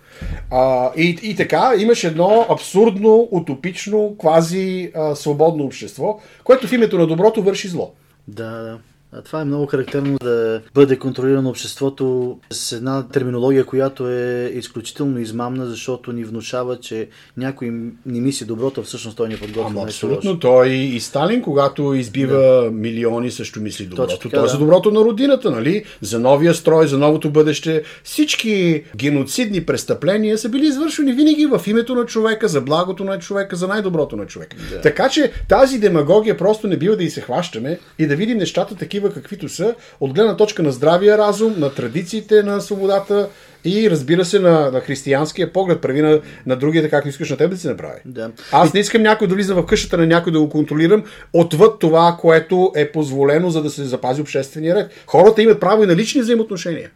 А, 0.52 0.92
и, 0.98 1.20
и 1.22 1.36
така 1.36 1.74
имаш 1.78 2.04
едно 2.04 2.46
абсурдно, 2.50 3.28
утопично, 3.32 4.16
квази 4.20 4.92
а, 4.96 5.16
свободно 5.16 5.64
общество, 5.64 6.20
което 6.44 6.68
в 6.68 6.74
името 6.74 6.98
на 6.98 7.08
доброто 7.08 7.44
върши 7.44 7.68
зло. 7.68 7.94
Да, 8.28 8.50
да. 8.50 8.80
Това 9.26 9.42
е 9.42 9.46
много 9.46 9.66
характерно 9.66 10.18
да 10.24 10.62
бъде 10.74 11.00
контролирано 11.00 11.50
обществото 11.50 12.38
с 12.52 12.72
една 12.72 13.08
терминология, 13.08 13.66
която 13.66 14.10
е 14.10 14.52
изключително 14.56 15.20
измамна, 15.20 15.66
защото 15.66 16.12
ни 16.12 16.24
внушава, 16.24 16.80
че 16.80 17.08
някой 17.38 17.68
не 18.06 18.22
мисли 18.22 18.46
доброто, 18.46 18.82
а 18.82 18.84
всъщност 18.84 19.18
той 19.18 19.28
ни 19.28 19.34
е 19.34 19.40
подготвя. 19.40 19.70
Ама 19.70 19.84
абсолютно. 19.84 20.40
Той 20.40 20.70
и 20.70 21.00
Сталин, 21.00 21.42
когато 21.42 21.94
избива 21.94 22.38
да. 22.38 22.72
милиони, 22.72 23.32
също 23.32 23.62
мисли 23.62 23.86
доброто. 23.86 24.18
Така, 24.18 24.30
той 24.30 24.40
е 24.40 24.44
да. 24.44 24.50
за 24.50 24.58
доброто 24.58 24.92
на 24.92 25.00
родината, 25.00 25.52
нали? 25.52 25.84
За 26.02 26.20
новия 26.20 26.54
строй, 26.54 26.88
за 26.88 26.98
новото 26.98 27.30
бъдеще. 27.30 27.84
Всички 28.04 28.84
геноцидни 28.96 29.66
престъпления 29.66 30.38
са 30.38 30.50
били 30.50 30.68
извършени 30.68 31.14
винаги 31.14 31.46
в 31.46 31.62
името 31.68 31.96
на 31.96 32.06
човека, 32.06 32.48
за 32.48 32.62
благото 32.62 33.04
на 33.04 33.20
човека, 33.20 33.56
за 33.56 33.68
най-доброто 33.68 34.16
на 34.16 34.26
човека. 34.26 34.58
Да. 34.72 34.82
Така 34.82 35.10
че 35.10 35.32
тази 35.50 35.80
демагогия 35.80 36.38
просто 36.38 36.68
не 36.68 36.78
бива 36.78 36.96
да 36.96 37.04
и 37.04 37.10
се 37.10 37.22
хващаме 37.22 37.80
и 38.00 38.08
да 38.08 38.16
видим 38.16 38.38
нещата 38.38 38.76
такива 38.76 38.99
такива 39.00 39.22
каквито 39.22 39.50
са, 39.50 39.76
от 40.00 40.14
гледна 40.14 40.38
точка 40.38 40.64
на 40.64 40.72
здравия 40.72 41.18
разум, 41.18 41.56
на 41.58 41.74
традициите 41.74 42.44
на 42.44 42.62
свободата 42.62 43.30
и 43.66 43.90
разбира 43.90 44.26
се 44.26 44.40
на, 44.40 44.72
на 44.72 44.80
християнския 44.80 45.54
поглед. 45.54 45.82
Прави 45.82 46.02
на, 46.02 46.22
на 46.46 46.56
другите, 46.56 46.90
както 46.90 47.10
искаш 47.10 47.30
на 47.30 47.38
теб 47.38 47.52
да 47.52 47.58
си 47.58 47.68
направи. 47.68 48.00
Да. 48.06 48.32
Аз 48.52 48.74
не 48.74 48.80
искам 48.80 49.02
някой 49.02 49.28
да 49.28 49.36
влиза 49.36 49.56
в 49.56 49.66
къщата 49.66 49.98
на 49.98 50.08
някой 50.08 50.32
да 50.32 50.40
го 50.40 50.50
контролирам 50.50 51.04
отвъд 51.34 51.80
това, 51.80 52.18
което 52.22 52.72
е 52.76 52.92
позволено, 52.92 53.50
за 53.50 53.64
да 53.64 53.70
се 53.70 53.84
запази 53.84 54.22
обществения 54.22 54.76
ред. 54.76 54.92
Хората 55.08 55.42
имат 55.42 55.60
право 55.60 55.84
и 55.84 55.88
на 55.88 55.96
лични 55.96 56.22
взаимоотношения. 56.22 56.90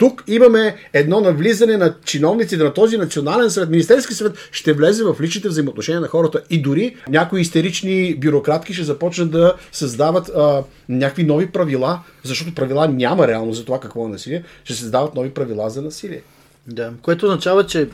Тук 0.00 0.24
имаме 0.26 0.76
едно 0.92 1.20
навлизане 1.20 1.76
на 1.76 1.94
чиновниците 2.04 2.64
на 2.64 2.74
този 2.74 2.96
национален 2.96 3.50
съвет. 3.50 3.70
Министерски 3.70 4.14
съвет 4.14 4.48
ще 4.52 4.72
влезе 4.72 5.04
в 5.04 5.16
личните 5.20 5.48
взаимоотношения 5.48 6.00
на 6.00 6.08
хората 6.08 6.42
и 6.50 6.62
дори 6.62 6.96
някои 7.08 7.40
истерични 7.40 8.14
бюрократки 8.14 8.74
ще 8.74 8.84
започнат 8.84 9.30
да 9.30 9.54
създават 9.72 10.30
а, 10.36 10.62
някакви 10.88 11.24
нови 11.24 11.46
правила, 11.46 12.00
защото 12.24 12.54
правила 12.54 12.88
няма 12.88 13.28
реално 13.28 13.52
за 13.52 13.64
това 13.64 13.80
какво 13.80 14.06
е 14.06 14.08
насилие, 14.08 14.42
ще 14.64 14.74
създават 14.74 15.14
нови 15.14 15.30
правила 15.30 15.70
за 15.70 15.82
насилие. 15.82 16.22
Да, 16.66 16.92
което 17.02 17.26
означава, 17.26 17.66
че 17.66 17.88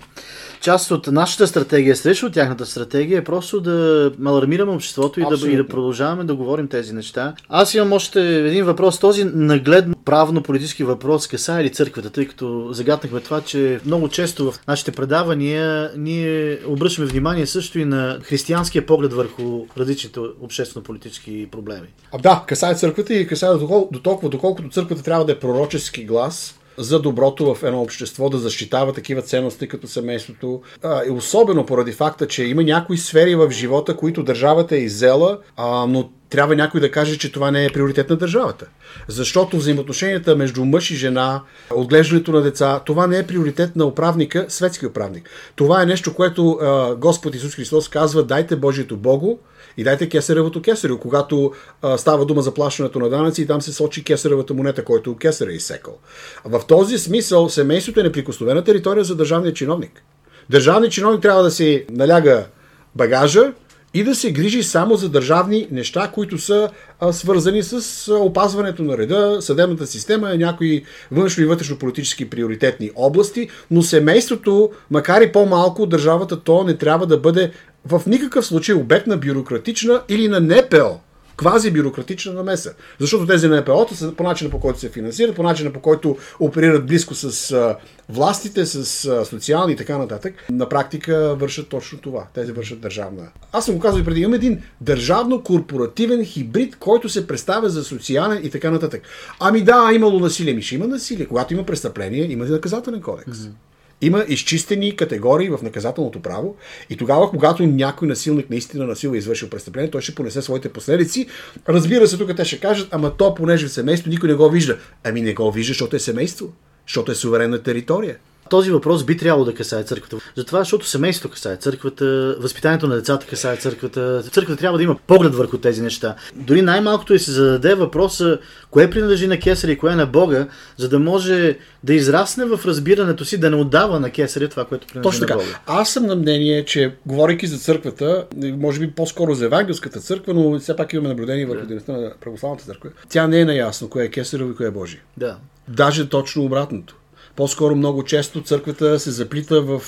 част 0.60 0.90
от 0.90 1.06
нашата 1.06 1.46
стратегия 1.46 1.96
срещу 1.96 2.30
тяхната 2.30 2.66
стратегия 2.66 3.18
е 3.18 3.24
просто 3.24 3.60
да 3.60 4.10
алармираме 4.26 4.72
обществото 4.72 5.20
и 5.20 5.24
да, 5.30 5.50
и 5.50 5.56
да 5.56 5.68
продължаваме 5.68 6.24
да 6.24 6.34
говорим 6.34 6.68
тези 6.68 6.92
неща. 6.92 7.34
Аз 7.48 7.74
имам 7.74 7.92
още 7.92 8.38
един 8.38 8.64
въпрос. 8.64 8.98
Този 8.98 9.24
нагледно 9.24 9.94
правно-политически 10.04 10.84
въпрос 10.84 11.26
касае 11.26 11.64
ли 11.64 11.70
църквата, 11.70 12.10
тъй 12.10 12.26
като 12.26 12.68
загаднахме 12.72 13.20
това, 13.20 13.40
че 13.40 13.80
много 13.86 14.08
често 14.08 14.52
в 14.52 14.58
нашите 14.68 14.92
предавания 14.92 15.90
ние 15.96 16.58
обръщаме 16.66 17.06
внимание 17.06 17.46
също 17.46 17.78
и 17.78 17.84
на 17.84 18.18
християнския 18.22 18.86
поглед 18.86 19.12
върху 19.12 19.66
различните 19.78 20.20
обществено-политически 20.40 21.48
проблеми. 21.50 21.86
А, 22.12 22.18
да, 22.18 22.44
касае 22.48 22.74
църквата 22.74 23.14
и 23.14 23.26
касае 23.26 23.50
до, 23.50 23.88
до 23.92 24.00
толкова, 24.00 24.28
доколкото 24.28 24.68
църквата 24.68 25.02
трябва 25.02 25.24
да 25.24 25.32
е 25.32 25.38
пророчески 25.38 26.04
глас 26.04 26.55
за 26.78 27.00
доброто 27.00 27.54
в 27.54 27.62
едно 27.62 27.82
общество, 27.82 28.28
да 28.28 28.38
защитава 28.38 28.92
такива 28.92 29.22
ценности 29.22 29.68
като 29.68 29.86
семейството. 29.86 30.62
А, 30.82 31.02
и 31.06 31.10
особено 31.10 31.66
поради 31.66 31.92
факта, 31.92 32.26
че 32.26 32.44
има 32.44 32.62
някои 32.62 32.98
сфери 32.98 33.34
в 33.34 33.50
живота, 33.50 33.96
които 33.96 34.22
държавата 34.22 34.76
е 34.76 34.78
иззела, 34.78 35.38
а, 35.56 35.86
но 35.86 36.10
трябва 36.30 36.56
някой 36.56 36.80
да 36.80 36.90
каже, 36.90 37.18
че 37.18 37.32
това 37.32 37.50
не 37.50 37.64
е 37.64 37.70
приоритет 37.70 38.10
на 38.10 38.16
държавата. 38.16 38.66
Защото 39.08 39.56
взаимоотношенията 39.56 40.36
между 40.36 40.64
мъж 40.64 40.90
и 40.90 40.96
жена, 40.96 41.42
отглеждането 41.74 42.32
на 42.32 42.42
деца, 42.42 42.80
това 42.86 43.06
не 43.06 43.18
е 43.18 43.26
приоритет 43.26 43.76
на 43.76 43.84
управника, 43.84 44.46
светски 44.48 44.86
управник. 44.86 45.30
Това 45.56 45.82
е 45.82 45.86
нещо, 45.86 46.14
което 46.14 46.50
а, 46.50 46.94
Господ 46.94 47.34
Исус 47.34 47.54
Христос 47.54 47.88
казва, 47.88 48.22
дайте 48.22 48.56
Божието 48.56 48.96
Богу 48.96 49.38
и 49.76 49.84
дайте 49.84 50.08
кесаревото 50.08 50.62
кесарево, 50.62 50.98
когато 50.98 51.52
а, 51.82 51.98
става 51.98 52.26
дума 52.26 52.42
за 52.42 52.54
плащането 52.54 52.98
на 52.98 53.08
данъци 53.08 53.42
и 53.42 53.46
там 53.46 53.60
се 53.60 53.72
сочи 53.72 54.04
кесаревата 54.04 54.54
монета, 54.54 54.84
който 54.84 55.16
кесар 55.16 55.46
е 55.46 55.52
изсекал. 55.52 55.98
В 56.44 56.60
този 56.68 56.98
смисъл 56.98 57.48
семейството 57.48 58.00
е 58.00 58.02
неприкосновена 58.02 58.64
територия 58.64 59.04
за 59.04 59.16
държавния 59.16 59.54
чиновник. 59.54 60.02
Държавният 60.50 60.92
чиновник 60.92 61.22
трябва 61.22 61.42
да 61.42 61.50
се 61.50 61.84
наляга 61.90 62.46
багажа, 62.94 63.52
и 63.96 64.04
да 64.04 64.14
се 64.14 64.32
грижи 64.32 64.62
само 64.62 64.96
за 64.96 65.08
държавни 65.08 65.68
неща, 65.70 66.10
които 66.14 66.38
са 66.38 66.68
а, 67.00 67.12
свързани 67.12 67.62
с 67.62 68.12
опазването 68.14 68.82
на 68.82 68.98
реда, 68.98 69.38
съдебната 69.40 69.86
система, 69.86 70.36
някои 70.36 70.84
външно 71.12 71.42
и 71.42 71.46
вътрешно 71.46 71.78
политически 71.78 72.30
приоритетни 72.30 72.90
области, 72.96 73.48
но 73.70 73.82
семейството, 73.82 74.70
макар 74.90 75.20
и 75.20 75.32
по-малко, 75.32 75.86
държавата 75.86 76.40
то 76.40 76.64
не 76.64 76.76
трябва 76.76 77.06
да 77.06 77.18
бъде 77.18 77.50
в 77.88 78.02
никакъв 78.06 78.46
случай 78.46 78.74
обект 78.74 79.06
на 79.06 79.16
бюрократична 79.16 80.02
или 80.08 80.28
на 80.28 80.40
НПО 80.40 81.00
квази 81.36 81.70
бюрократична 81.70 82.32
намеса. 82.32 82.74
Защото 82.98 83.26
тези 83.26 83.48
НПО-та 83.48 83.94
са 83.94 84.12
по 84.12 84.22
начина 84.22 84.50
по 84.50 84.60
който 84.60 84.80
се 84.80 84.88
финансират, 84.88 85.36
по 85.36 85.42
начина 85.42 85.72
по 85.72 85.80
който 85.80 86.16
оперират 86.40 86.86
близко 86.86 87.14
с 87.14 87.52
а, 87.52 87.76
властите, 88.08 88.66
с 88.66 89.04
а, 89.04 89.24
социални 89.24 89.72
и 89.72 89.76
така 89.76 89.98
нататък, 89.98 90.34
на 90.50 90.68
практика 90.68 91.36
вършат 91.38 91.68
точно 91.68 91.98
това. 91.98 92.26
Тези 92.34 92.52
вършат 92.52 92.80
държавна. 92.80 93.28
Аз 93.52 93.64
съм 93.64 93.74
го 93.74 93.80
казал 93.80 94.00
и 94.00 94.04
преди, 94.04 94.20
имам 94.20 94.34
един 94.34 94.62
държавно-корпоративен 94.84 96.24
хибрид, 96.24 96.76
който 96.76 97.08
се 97.08 97.26
представя 97.26 97.68
за 97.68 97.84
социален 97.84 98.40
и 98.44 98.50
така 98.50 98.70
нататък. 98.70 99.02
Ами 99.40 99.60
да, 99.60 99.90
имало 99.94 100.20
насилие. 100.20 100.54
Ми 100.54 100.62
ще 100.62 100.74
има 100.74 100.86
насилие. 100.86 101.26
Когато 101.26 101.54
има 101.54 101.66
престъпление, 101.66 102.32
има 102.32 102.44
наказателен 102.44 103.00
кодекс. 103.00 103.38
Mm-hmm. 103.38 103.50
Има 104.00 104.24
изчистени 104.28 104.96
категории 104.96 105.48
в 105.48 105.58
наказателното 105.62 106.20
право 106.22 106.56
и 106.90 106.96
тогава, 106.96 107.30
когато 107.30 107.66
някой 107.66 108.08
насилник 108.08 108.50
наистина 108.50 108.86
насилва 108.86 109.16
и 109.16 109.18
извършил 109.18 109.50
престъпление, 109.50 109.90
той 109.90 110.00
ще 110.00 110.14
понесе 110.14 110.42
своите 110.42 110.72
последици. 110.72 111.26
Разбира 111.68 112.08
се, 112.08 112.18
тук 112.18 112.36
те 112.36 112.44
ще 112.44 112.60
кажат, 112.60 112.88
ама 112.90 113.16
то, 113.16 113.34
понеже 113.34 113.66
в 113.66 113.72
семейство, 113.72 114.10
никой 114.10 114.28
не 114.28 114.34
го 114.34 114.50
вижда. 114.50 114.78
Ами 115.04 115.20
не 115.20 115.34
го 115.34 115.52
вижда, 115.52 115.70
защото 115.70 115.96
е 115.96 115.98
семейство, 115.98 116.52
защото 116.86 117.12
е 117.12 117.14
суверенна 117.14 117.62
територия. 117.62 118.16
Този 118.50 118.70
въпрос 118.70 119.04
би 119.04 119.16
трябвало 119.16 119.44
да 119.44 119.54
касае 119.54 119.84
църквата. 119.84 120.16
Затова, 120.36 120.58
защото 120.58 120.86
семейството 120.86 121.32
касае 121.32 121.56
църквата, 121.56 122.36
възпитанието 122.40 122.86
на 122.86 122.94
децата 122.94 123.26
касае 123.26 123.56
църквата. 123.56 124.22
Църквата 124.22 124.60
трябва 124.60 124.78
да 124.78 124.84
има 124.84 124.96
поглед 125.06 125.34
върху 125.34 125.58
тези 125.58 125.82
неща. 125.82 126.14
Дори 126.34 126.62
най-малкото 126.62 127.14
е 127.14 127.18
се 127.18 127.30
зададе 127.30 127.74
въпроса, 127.74 128.38
кое 128.70 128.90
принадлежи 128.90 129.26
на 129.26 129.38
кесаря 129.38 129.72
и 129.72 129.78
кое 129.78 129.94
на 129.94 130.06
Бога, 130.06 130.46
за 130.76 130.88
да 130.88 130.98
може 130.98 131.58
да 131.84 131.94
израсне 131.94 132.44
в 132.44 132.60
разбирането 132.64 133.24
си, 133.24 133.38
да 133.38 133.50
не 133.50 133.56
отдава 133.56 134.00
на 134.00 134.10
кесаря 134.10 134.48
това, 134.48 134.64
което 134.64 134.86
принадлежи 134.86 135.20
Точно 135.20 135.26
така. 135.26 135.38
на 135.38 135.44
Бога. 135.44 135.58
Аз 135.66 135.90
съм 135.90 136.06
на 136.06 136.16
мнение, 136.16 136.64
че 136.64 136.94
говорейки 137.06 137.46
за 137.46 137.58
църквата, 137.58 138.26
може 138.36 138.80
би 138.80 138.90
по-скоро 138.90 139.34
за 139.34 139.44
евангелската 139.44 140.00
църква, 140.00 140.34
но 140.34 140.58
все 140.58 140.76
пак 140.76 140.92
имаме 140.92 141.08
наблюдение 141.08 141.46
върху 141.46 141.66
дейността 141.66 141.92
на 141.92 142.12
православната 142.20 142.64
църква. 142.64 142.90
Тя 143.08 143.26
не 143.26 143.40
е 143.40 143.44
наясно 143.44 143.88
кое 143.88 144.04
е 144.04 144.10
кесарево 144.10 144.50
и 144.50 144.54
кое 144.54 144.66
е 144.66 144.70
Божие. 144.70 145.00
Да. 145.16 145.36
Даже 145.68 146.08
точно 146.08 146.44
обратното. 146.44 146.96
По-скоро 147.36 147.76
много 147.76 148.04
често 148.04 148.42
църквата 148.42 148.98
се 148.98 149.10
заплита 149.10 149.62
в 149.62 149.82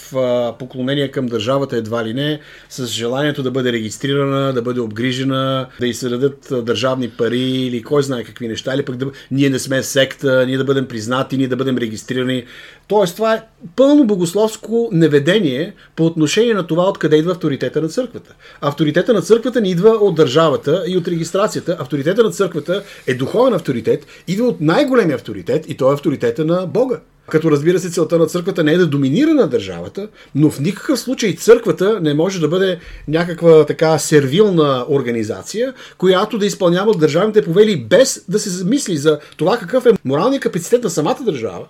поклонение 0.58 1.08
към 1.08 1.26
държавата 1.26 1.76
едва 1.76 2.04
ли 2.04 2.14
не, 2.14 2.40
с 2.68 2.86
желанието 2.86 3.42
да 3.42 3.50
бъде 3.50 3.72
регистрирана, 3.72 4.52
да 4.52 4.62
бъде 4.62 4.80
обгрижена, 4.80 5.68
да 5.80 5.86
й 5.86 5.94
се 5.94 6.08
дадат 6.08 6.48
държавни 6.64 7.10
пари 7.10 7.40
или 7.40 7.82
кой 7.82 8.02
знае 8.02 8.24
какви 8.24 8.48
неща, 8.48 8.74
или 8.74 8.84
пък 8.84 8.96
да, 8.96 9.06
ние 9.30 9.50
не 9.50 9.58
сме 9.58 9.82
секта, 9.82 10.46
ние 10.46 10.58
да 10.58 10.64
бъдем 10.64 10.86
признати, 10.86 11.36
ние 11.36 11.48
да 11.48 11.56
бъдем 11.56 11.78
регистрирани. 11.78 12.44
Тоест, 12.88 13.16
това 13.16 13.34
е 13.34 13.42
пълно 13.76 14.04
богословско 14.04 14.88
неведение 14.92 15.74
по 15.96 16.06
отношение 16.06 16.54
на 16.54 16.66
това 16.66 16.88
откъде 16.88 17.16
идва 17.16 17.32
авторитета 17.32 17.82
на 17.82 17.88
църквата. 17.88 18.34
Авторитета 18.60 19.12
на 19.12 19.22
църквата 19.22 19.60
не 19.60 19.68
идва 19.68 19.90
от 19.90 20.14
държавата 20.14 20.84
и 20.86 20.96
от 20.96 21.08
регистрацията. 21.08 21.76
Авторитета 21.80 22.22
на 22.22 22.30
църквата 22.30 22.82
е 23.06 23.14
духовен 23.14 23.54
авторитет, 23.54 24.06
идва 24.28 24.46
от 24.46 24.60
най-големия 24.60 25.14
авторитет 25.14 25.70
и 25.70 25.76
то 25.76 25.90
е 25.90 25.94
авторитета 25.94 26.44
на 26.44 26.66
Бога. 26.66 27.00
Като 27.28 27.50
разбира 27.50 27.78
се, 27.78 27.90
целта 27.90 28.18
на 28.18 28.26
църквата 28.26 28.64
не 28.64 28.72
е 28.72 28.78
да 28.78 28.86
доминира 28.86 29.34
на 29.34 29.48
държавата, 29.48 30.08
но 30.34 30.50
в 30.50 30.60
никакъв 30.60 31.00
случай 31.00 31.34
църквата 31.34 32.00
не 32.00 32.14
може 32.14 32.40
да 32.40 32.48
бъде 32.48 32.78
някаква 33.08 33.66
така 33.66 33.98
сервилна 33.98 34.86
организация, 34.88 35.74
която 35.98 36.38
да 36.38 36.46
изпълнява 36.46 36.94
държавните 36.94 37.42
повели 37.42 37.86
без 37.90 38.24
да 38.28 38.38
се 38.38 38.50
замисли 38.50 38.96
за 38.96 39.18
това 39.36 39.58
какъв 39.58 39.86
е 39.86 39.92
моралният 40.04 40.42
капацитет 40.42 40.84
на 40.84 40.90
самата 40.90 41.18
държава 41.24 41.66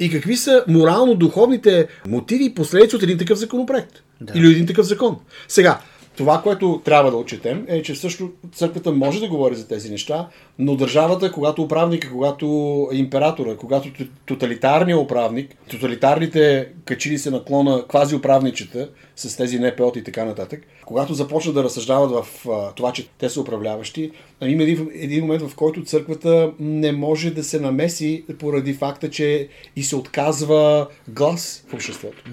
и 0.00 0.10
какви 0.10 0.36
са 0.36 0.64
морално-духовните 0.68 1.86
мотиви 2.08 2.44
и 2.44 2.54
последици 2.54 2.96
от 2.96 3.02
един 3.02 3.18
такъв 3.18 3.38
законопроект. 3.38 4.02
Да. 4.20 4.32
Или 4.36 4.50
един 4.50 4.66
такъв 4.66 4.86
закон. 4.86 5.16
Сега, 5.48 5.80
това, 6.20 6.42
което 6.42 6.80
трябва 6.84 7.10
да 7.10 7.16
отчетем, 7.16 7.64
е, 7.68 7.82
че 7.82 7.94
също 7.94 8.30
църквата 8.52 8.92
може 8.92 9.20
да 9.20 9.28
говори 9.28 9.54
за 9.54 9.68
тези 9.68 9.90
неща, 9.90 10.28
но 10.58 10.76
държавата, 10.76 11.32
когато 11.32 11.62
управника, 11.62 12.10
когато 12.12 12.88
императора, 12.92 13.56
когато 13.56 13.88
тоталитарният 14.26 15.00
управник, 15.00 15.54
тоталитарните 15.70 16.68
качили 16.84 17.18
се 17.18 17.30
наклона 17.30 17.84
квази 17.88 18.16
управничета 18.16 18.88
с 19.16 19.36
тези 19.36 19.58
НПО 19.58 19.92
и 19.96 20.04
така 20.04 20.24
нататък, 20.24 20.60
когато 20.86 21.14
започнат 21.14 21.54
да 21.54 21.64
разсъждават 21.64 22.10
в 22.10 22.46
това, 22.76 22.92
че 22.92 23.08
те 23.18 23.28
са 23.28 23.40
управляващи, 23.40 24.10
има 24.42 24.62
един, 24.62 24.90
един 24.94 25.20
момент, 25.20 25.42
в 25.42 25.54
който 25.54 25.84
църквата 25.84 26.52
не 26.60 26.92
може 26.92 27.30
да 27.30 27.44
се 27.44 27.60
намеси 27.60 28.24
поради 28.38 28.74
факта, 28.74 29.10
че 29.10 29.48
и 29.76 29.82
се 29.82 29.96
отказва 29.96 30.86
глас 31.08 31.64
в 31.68 31.74
обществото. 31.74 32.24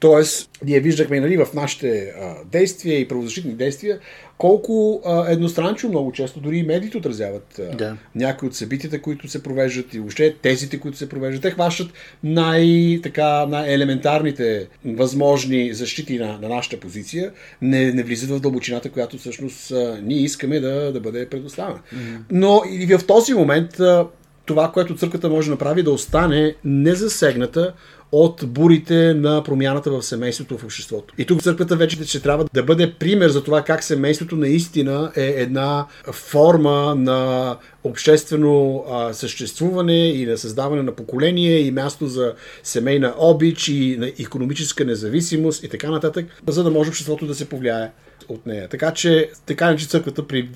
Тоест, 0.00 0.50
ние 0.64 0.80
виждахме 0.80 1.20
нали, 1.20 1.36
в 1.36 1.48
нашите 1.54 2.12
а, 2.20 2.34
действия 2.44 3.00
и 3.00 3.08
правозащитни 3.08 3.33
действия, 3.42 3.98
колко 4.38 5.02
а, 5.06 5.32
едностранчо 5.32 5.88
много 5.88 6.12
често 6.12 6.40
дори 6.40 6.58
и 6.58 6.62
медиите 6.62 6.98
отразяват 6.98 7.58
а, 7.58 7.76
да. 7.76 7.96
някои 8.14 8.48
от 8.48 8.54
събитията, 8.54 9.02
които 9.02 9.28
се 9.28 9.42
провеждат 9.42 9.94
и 9.94 9.98
въобще 9.98 10.34
тезите, 10.42 10.80
които 10.80 10.98
се 10.98 11.08
провеждат. 11.08 11.42
Те 11.42 11.50
хващат 11.50 11.92
най- 12.24 13.00
така, 13.02 13.46
най-елементарните 13.46 14.68
възможни 14.84 15.74
защити 15.74 16.18
на, 16.18 16.38
на 16.38 16.48
нашата 16.48 16.80
позиция, 16.80 17.32
не, 17.62 17.92
не 17.92 18.02
влизат 18.02 18.30
в 18.30 18.40
дълбочината, 18.40 18.90
която 18.90 19.18
всъщност 19.18 19.70
а, 19.70 19.98
ние 20.02 20.18
искаме 20.18 20.60
да, 20.60 20.92
да 20.92 21.00
бъде 21.00 21.28
предоставена. 21.28 21.78
Mm-hmm. 21.78 22.18
Но 22.30 22.62
и 22.70 22.96
в 22.96 23.06
този 23.06 23.34
момент 23.34 23.80
а, 23.80 24.06
това, 24.46 24.72
което 24.72 24.96
църквата 24.96 25.28
може 25.28 25.46
да 25.46 25.50
направи, 25.50 25.82
да 25.82 25.90
остане 25.90 26.54
незасегната 26.64 27.74
от 28.14 28.40
бурите 28.46 29.14
на 29.14 29.42
промяната 29.44 29.90
в 29.90 30.02
семейството 30.02 30.58
в 30.58 30.64
обществото. 30.64 31.14
И 31.18 31.24
тук 31.24 31.42
църквата 31.42 31.76
вече 31.76 32.04
ще 32.04 32.20
трябва 32.20 32.44
да 32.54 32.62
бъде 32.62 32.92
пример 32.92 33.28
за 33.28 33.44
това 33.44 33.62
как 33.62 33.84
семейството 33.84 34.36
наистина 34.36 35.12
е 35.16 35.26
една 35.26 35.86
форма 36.12 36.94
на 36.94 37.56
обществено 37.84 38.84
а, 38.90 39.12
съществуване 39.12 40.08
и 40.08 40.26
на 40.26 40.38
създаване 40.38 40.82
на 40.82 40.92
поколение 40.92 41.58
и 41.58 41.70
място 41.70 42.06
за 42.06 42.34
семейна 42.62 43.14
обич 43.18 43.68
и 43.68 43.96
на 43.98 44.12
економическа 44.20 44.84
независимост 44.84 45.64
и 45.64 45.68
така 45.68 45.90
нататък, 45.90 46.26
за 46.48 46.64
да 46.64 46.70
може 46.70 46.88
обществото 46.88 47.26
да 47.26 47.34
се 47.34 47.48
повлияе 47.48 47.90
от 48.28 48.46
нея. 48.46 48.68
Така 48.68 48.90
че, 48.90 49.30
така 49.46 49.76
че 49.76 49.88
църквата 49.88 50.26
при 50.26 50.48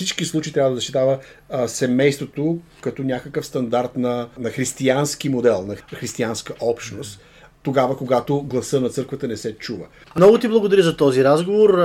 всички 0.00 0.24
случаи 0.24 0.52
трябва 0.52 0.70
да 0.70 0.76
защитава 0.76 1.18
а, 1.50 1.68
семейството 1.68 2.58
като 2.80 3.02
някакъв 3.02 3.46
стандарт 3.46 3.96
на, 3.96 4.28
на 4.38 4.50
християнски 4.50 5.28
модел, 5.28 5.66
на 5.66 5.76
християнска 5.76 6.54
общност 6.60 7.20
тогава, 7.62 7.96
когато 7.96 8.42
гласа 8.42 8.80
на 8.80 8.88
църквата 8.88 9.28
не 9.28 9.36
се 9.36 9.54
чува. 9.54 9.86
Много 10.16 10.38
ти 10.38 10.48
благодаря 10.48 10.82
за 10.82 10.96
този 10.96 11.24
разговор. 11.24 11.78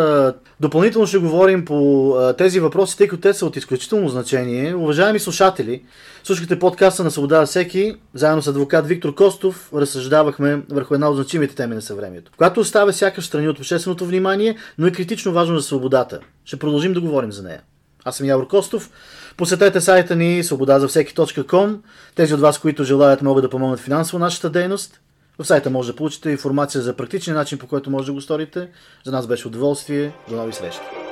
Допълнително 0.59 1.07
ще 1.07 1.17
говорим 1.17 1.65
по 1.65 2.33
тези 2.37 2.59
въпроси, 2.59 2.97
тъй 2.97 3.07
като 3.07 3.21
те 3.21 3.33
са 3.33 3.45
от 3.45 3.55
изключително 3.55 4.09
значение. 4.09 4.75
Уважаеми 4.75 5.19
слушатели, 5.19 5.83
слушахте 6.23 6.59
подкаста 6.59 7.03
на 7.03 7.11
Свобода 7.11 7.45
всеки. 7.45 7.95
Заедно 8.13 8.41
с 8.41 8.47
адвокат 8.47 8.87
Виктор 8.87 9.15
Костов 9.15 9.73
разсъждавахме 9.73 10.61
върху 10.69 10.93
една 10.93 11.09
от 11.09 11.15
значимите 11.15 11.55
теми 11.55 11.75
на 11.75 11.81
съвремието, 11.81 12.31
която 12.37 12.59
оставя 12.59 12.93
сякаш 12.93 13.25
страни 13.25 13.47
от 13.47 13.59
общественото 13.59 14.05
внимание, 14.05 14.55
но 14.77 14.87
е 14.87 14.91
критично 14.91 15.31
важно 15.31 15.57
за 15.57 15.63
свободата. 15.63 16.19
Ще 16.45 16.59
продължим 16.59 16.93
да 16.93 17.01
говорим 17.01 17.31
за 17.31 17.43
нея. 17.43 17.61
Аз 18.05 18.17
съм 18.17 18.27
Явор 18.27 18.47
Костов. 18.47 18.89
Посетете 19.37 19.81
сайта 19.81 20.15
ни 20.15 20.43
свободазавсеки.com. 20.43 21.77
Тези 22.15 22.33
от 22.33 22.39
вас, 22.39 22.59
които 22.59 22.83
желаят, 22.83 23.21
могат 23.21 23.43
да 23.43 23.49
помогнат 23.49 23.79
финансово 23.79 24.19
нашата 24.19 24.49
дейност. 24.49 24.99
В 25.39 25.45
сайта 25.45 25.69
може 25.69 25.91
да 25.91 25.95
получите 25.95 26.29
информация 26.29 26.81
за 26.81 26.95
практичен 26.95 27.33
начин, 27.33 27.57
по 27.57 27.67
който 27.67 27.89
може 27.89 28.05
да 28.05 28.13
го 28.13 28.21
сторите. 28.21 28.69
За 29.05 29.11
нас 29.11 29.27
беше 29.27 29.47
удоволствие. 29.47 30.11
До 30.29 30.35
нови 30.35 30.53
срещи! 30.53 31.04